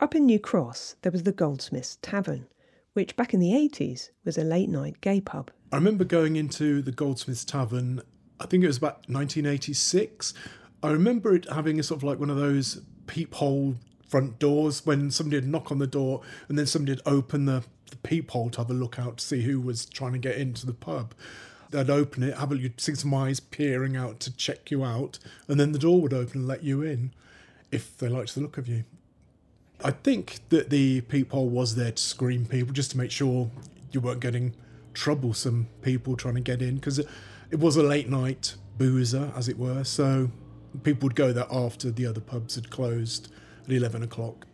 Up 0.00 0.14
in 0.14 0.26
New 0.26 0.40
Cross, 0.40 0.96
there 1.02 1.12
was 1.12 1.22
the 1.22 1.32
Goldsmiths 1.32 1.98
Tavern, 2.02 2.46
which 2.92 3.14
back 3.14 3.32
in 3.32 3.38
the 3.38 3.52
80s 3.52 4.10
was 4.24 4.36
a 4.36 4.42
late 4.42 4.68
night 4.68 5.00
gay 5.00 5.20
pub. 5.20 5.50
I 5.70 5.76
remember 5.76 6.04
going 6.04 6.34
into 6.34 6.82
the 6.82 6.90
Goldsmiths 6.90 7.44
Tavern, 7.44 8.02
I 8.40 8.46
think 8.46 8.64
it 8.64 8.66
was 8.66 8.78
about 8.78 9.08
1986. 9.08 10.34
I 10.82 10.90
remember 10.90 11.36
it 11.36 11.48
having 11.48 11.78
a 11.78 11.84
sort 11.84 12.00
of 12.00 12.02
like 12.02 12.18
one 12.18 12.30
of 12.30 12.36
those 12.36 12.82
peephole 13.06 13.76
front 14.08 14.40
doors 14.40 14.84
when 14.84 15.10
somebody 15.10 15.36
would 15.36 15.48
knock 15.48 15.70
on 15.70 15.78
the 15.78 15.86
door 15.86 16.20
and 16.48 16.58
then 16.58 16.66
somebody 16.66 16.92
would 16.92 17.06
open 17.06 17.44
the, 17.44 17.62
the 17.90 17.96
peephole 17.98 18.50
to 18.50 18.58
have 18.58 18.70
a 18.70 18.74
look 18.74 18.98
out 18.98 19.18
to 19.18 19.24
see 19.24 19.42
who 19.42 19.60
was 19.60 19.86
trying 19.86 20.12
to 20.12 20.18
get 20.18 20.36
into 20.36 20.66
the 20.66 20.74
pub. 20.74 21.14
They'd 21.70 21.88
open 21.88 22.24
it, 22.24 22.36
have 22.36 22.50
a, 22.50 22.58
you'd 22.58 22.80
see 22.80 22.96
some 22.96 23.14
eyes 23.14 23.38
peering 23.38 23.96
out 23.96 24.18
to 24.20 24.36
check 24.36 24.70
you 24.72 24.84
out, 24.84 25.18
and 25.46 25.60
then 25.60 25.70
the 25.70 25.78
door 25.78 26.02
would 26.02 26.12
open 26.12 26.40
and 26.40 26.48
let 26.48 26.64
you 26.64 26.82
in 26.82 27.14
if 27.72 27.96
they 27.96 28.08
liked 28.08 28.34
the 28.34 28.40
look 28.40 28.58
of 28.58 28.68
you. 28.68 28.84
I 29.84 29.90
think 29.90 30.38
that 30.50 30.70
the 30.70 31.00
peephole 31.00 31.48
was 31.48 31.74
there 31.74 31.90
to 31.90 32.02
screen 32.02 32.46
people 32.46 32.72
just 32.72 32.92
to 32.92 32.98
make 32.98 33.10
sure 33.10 33.50
you 33.90 34.00
weren't 34.00 34.20
getting 34.20 34.54
troublesome 34.94 35.68
people 35.80 36.16
trying 36.16 36.34
to 36.34 36.40
get 36.40 36.62
in 36.62 36.76
because 36.76 37.00
it, 37.00 37.08
it 37.50 37.58
was 37.58 37.76
a 37.76 37.82
late 37.82 38.08
night 38.08 38.54
boozer, 38.78 39.32
as 39.34 39.48
it 39.48 39.58
were. 39.58 39.82
So 39.82 40.30
people 40.84 41.08
would 41.08 41.16
go 41.16 41.32
there 41.32 41.46
after 41.50 41.90
the 41.90 42.06
other 42.06 42.20
pubs 42.20 42.54
had 42.54 42.70
closed 42.70 43.32
at 43.64 43.72
11 43.72 44.02
o'clock. 44.02 44.46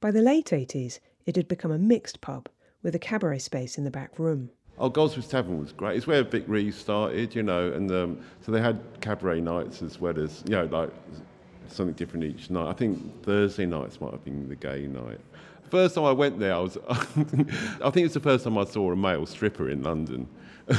By 0.00 0.10
the 0.10 0.22
late 0.22 0.46
80s, 0.46 1.00
it 1.26 1.34
had 1.34 1.48
become 1.48 1.72
a 1.72 1.78
mixed 1.78 2.20
pub 2.20 2.48
with 2.82 2.94
a 2.94 2.98
cabaret 2.98 3.40
space 3.40 3.76
in 3.76 3.84
the 3.84 3.90
back 3.90 4.18
room. 4.18 4.50
Oh, 4.78 4.88
Goldsmiths 4.88 5.28
Tavern 5.28 5.58
was 5.58 5.72
great. 5.72 5.96
It's 5.96 6.06
where 6.06 6.22
Vic 6.22 6.44
Reeves 6.46 6.76
started, 6.76 7.34
you 7.34 7.42
know, 7.42 7.72
and 7.72 7.90
um, 7.90 8.20
so 8.40 8.52
they 8.52 8.60
had 8.60 8.80
cabaret 9.00 9.40
nights 9.40 9.82
as 9.82 10.00
well 10.00 10.16
as, 10.20 10.44
you 10.46 10.52
know, 10.52 10.66
like 10.66 10.90
something 11.72 11.94
different 11.94 12.24
each 12.24 12.50
night. 12.50 12.68
I 12.68 12.72
think 12.72 13.22
Thursday 13.24 13.66
nights 13.66 14.00
might 14.00 14.12
have 14.12 14.24
been 14.24 14.48
the 14.48 14.56
gay 14.56 14.86
night. 14.86 15.20
First 15.70 15.94
time 15.94 16.04
I 16.04 16.12
went 16.12 16.38
there, 16.38 16.54
I 16.54 16.58
was, 16.58 16.78
I 16.88 16.94
think 17.90 18.06
it's 18.06 18.14
the 18.14 18.20
first 18.20 18.44
time 18.44 18.56
I 18.56 18.64
saw 18.64 18.90
a 18.92 18.96
male 18.96 19.26
stripper 19.26 19.68
in 19.68 19.82
London. 19.82 20.26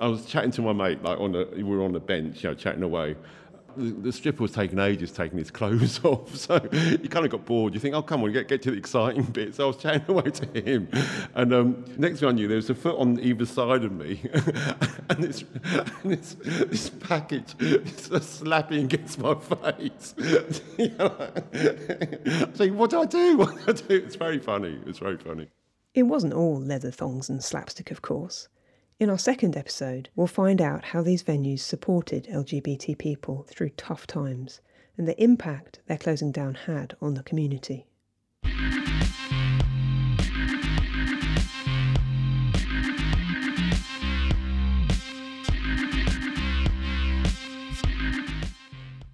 I 0.00 0.06
was 0.06 0.24
chatting 0.26 0.50
to 0.52 0.62
my 0.62 0.72
mate, 0.72 1.02
like 1.02 1.18
on 1.18 1.32
the, 1.32 1.48
we 1.54 1.62
were 1.62 1.82
on 1.82 1.92
the 1.92 2.00
bench, 2.00 2.42
you 2.42 2.50
know, 2.50 2.54
chatting 2.54 2.82
away, 2.82 3.16
the, 3.76 4.12
stripper 4.12 4.42
was 4.42 4.52
taking 4.52 4.78
ages 4.78 5.12
taking 5.12 5.38
his 5.38 5.50
clothes 5.50 6.00
off, 6.04 6.34
so 6.36 6.58
he 6.72 7.08
kind 7.08 7.24
of 7.24 7.30
got 7.30 7.44
bored. 7.44 7.74
You 7.74 7.80
think, 7.80 7.94
oh, 7.94 8.02
come 8.02 8.22
on, 8.22 8.32
get, 8.32 8.48
get 8.48 8.62
to 8.62 8.70
the 8.70 8.76
exciting 8.76 9.24
bit. 9.24 9.54
So 9.54 9.64
I 9.64 9.66
was 9.68 9.76
chatting 9.76 10.04
away 10.08 10.30
to 10.30 10.60
him. 10.60 10.88
And 11.34 11.52
um, 11.52 11.84
next 11.96 12.20
thing 12.20 12.28
I 12.28 12.32
knew, 12.32 12.48
there 12.48 12.56
was 12.56 12.70
a 12.70 12.74
foot 12.74 12.96
on 12.98 13.20
either 13.20 13.46
side 13.46 13.84
of 13.84 13.92
me, 13.92 14.20
and, 15.10 15.22
this, 15.22 15.44
and 16.02 16.12
this, 16.12 16.36
this 16.40 16.90
package 16.90 17.54
is 17.60 18.26
slapping 18.26 18.84
against 18.84 19.18
my 19.18 19.34
face. 19.34 20.14
know, 20.78 21.30
saying, 22.54 22.76
what 22.76 22.90
do 22.90 23.00
I 23.00 23.06
do? 23.06 23.36
What 23.36 23.54
do 23.54 23.60
I 23.68 23.72
do? 23.72 23.96
It's 23.96 24.16
very 24.16 24.38
funny. 24.38 24.78
It's 24.86 24.98
very 24.98 25.18
funny. 25.18 25.48
It 25.94 26.04
wasn't 26.04 26.34
all 26.34 26.60
leather 26.60 26.90
thongs 26.90 27.28
and 27.28 27.42
slapstick, 27.42 27.90
of 27.90 28.02
course. 28.02 28.48
In 28.98 29.10
our 29.10 29.18
second 29.18 29.58
episode, 29.58 30.08
we'll 30.16 30.26
find 30.26 30.58
out 30.58 30.86
how 30.86 31.02
these 31.02 31.22
venues 31.22 31.58
supported 31.58 32.26
LGBT 32.32 32.96
people 32.96 33.42
through 33.46 33.68
tough 33.76 34.06
times 34.06 34.62
and 34.96 35.06
the 35.06 35.22
impact 35.22 35.80
their 35.86 35.98
closing 35.98 36.32
down 36.32 36.54
had 36.54 36.96
on 37.02 37.12
the 37.12 37.22
community. 37.22 37.84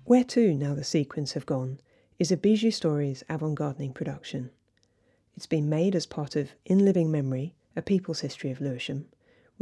Where 0.05 0.23
to 0.23 0.55
now 0.55 0.77
the 0.77 0.85
sequins 0.85 1.33
have 1.33 1.45
gone 1.45 1.81
is 2.21 2.31
a 2.31 2.37
Bijou 2.37 2.71
Stories 2.71 3.25
avant 3.29 3.57
gardening 3.57 3.93
production. 3.93 4.51
It's 5.37 5.47
been 5.47 5.69
made 5.69 5.97
as 5.97 6.07
part 6.07 6.37
of 6.37 6.53
In 6.65 6.85
Living 6.85 7.11
Memory, 7.11 7.57
a 7.75 7.83
People's 7.83 8.21
History 8.21 8.53
of 8.53 8.61
Lewisham, 8.61 9.07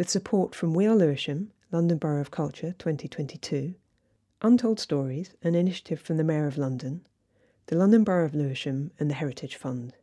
with 0.01 0.09
support 0.09 0.55
from 0.55 0.73
We 0.73 0.87
Are 0.87 0.95
Lewisham, 0.95 1.53
London 1.71 1.99
Borough 1.99 2.23
of 2.23 2.31
Culture 2.31 2.75
2022, 2.79 3.75
Untold 4.41 4.81
Stories, 4.81 5.35
an 5.43 5.55
initiative 5.55 6.01
from 6.01 6.17
the 6.17 6.25
Mayor 6.25 6.47
of 6.47 6.57
London, 6.57 7.07
the 7.67 7.77
London 7.77 8.03
Borough 8.03 8.25
of 8.25 8.35
Lewisham, 8.35 8.93
and 8.99 9.11
the 9.11 9.15
Heritage 9.15 9.57
Fund. 9.57 9.95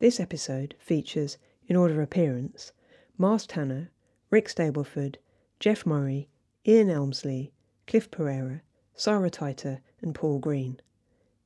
This 0.00 0.18
episode 0.18 0.74
features, 0.80 1.38
in 1.68 1.76
order 1.76 1.94
of 1.94 2.00
appearance, 2.00 2.72
Mars 3.16 3.46
Tanner, 3.46 3.92
Rick 4.30 4.48
Stableford, 4.48 5.18
Jeff 5.60 5.86
Murray, 5.86 6.28
Ian 6.66 6.90
Elmsley, 6.90 7.52
Cliff 7.86 8.10
Pereira, 8.10 8.62
Sarah 8.96 9.30
Titer, 9.30 9.78
and 10.00 10.16
Paul 10.16 10.40
Green. 10.40 10.80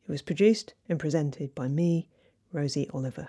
It 0.09 0.11
was 0.11 0.23
produced 0.23 0.73
and 0.89 0.99
presented 0.99 1.55
by 1.55 1.69
me, 1.69 2.09
Rosie 2.55 2.89
Oliver. 2.95 3.29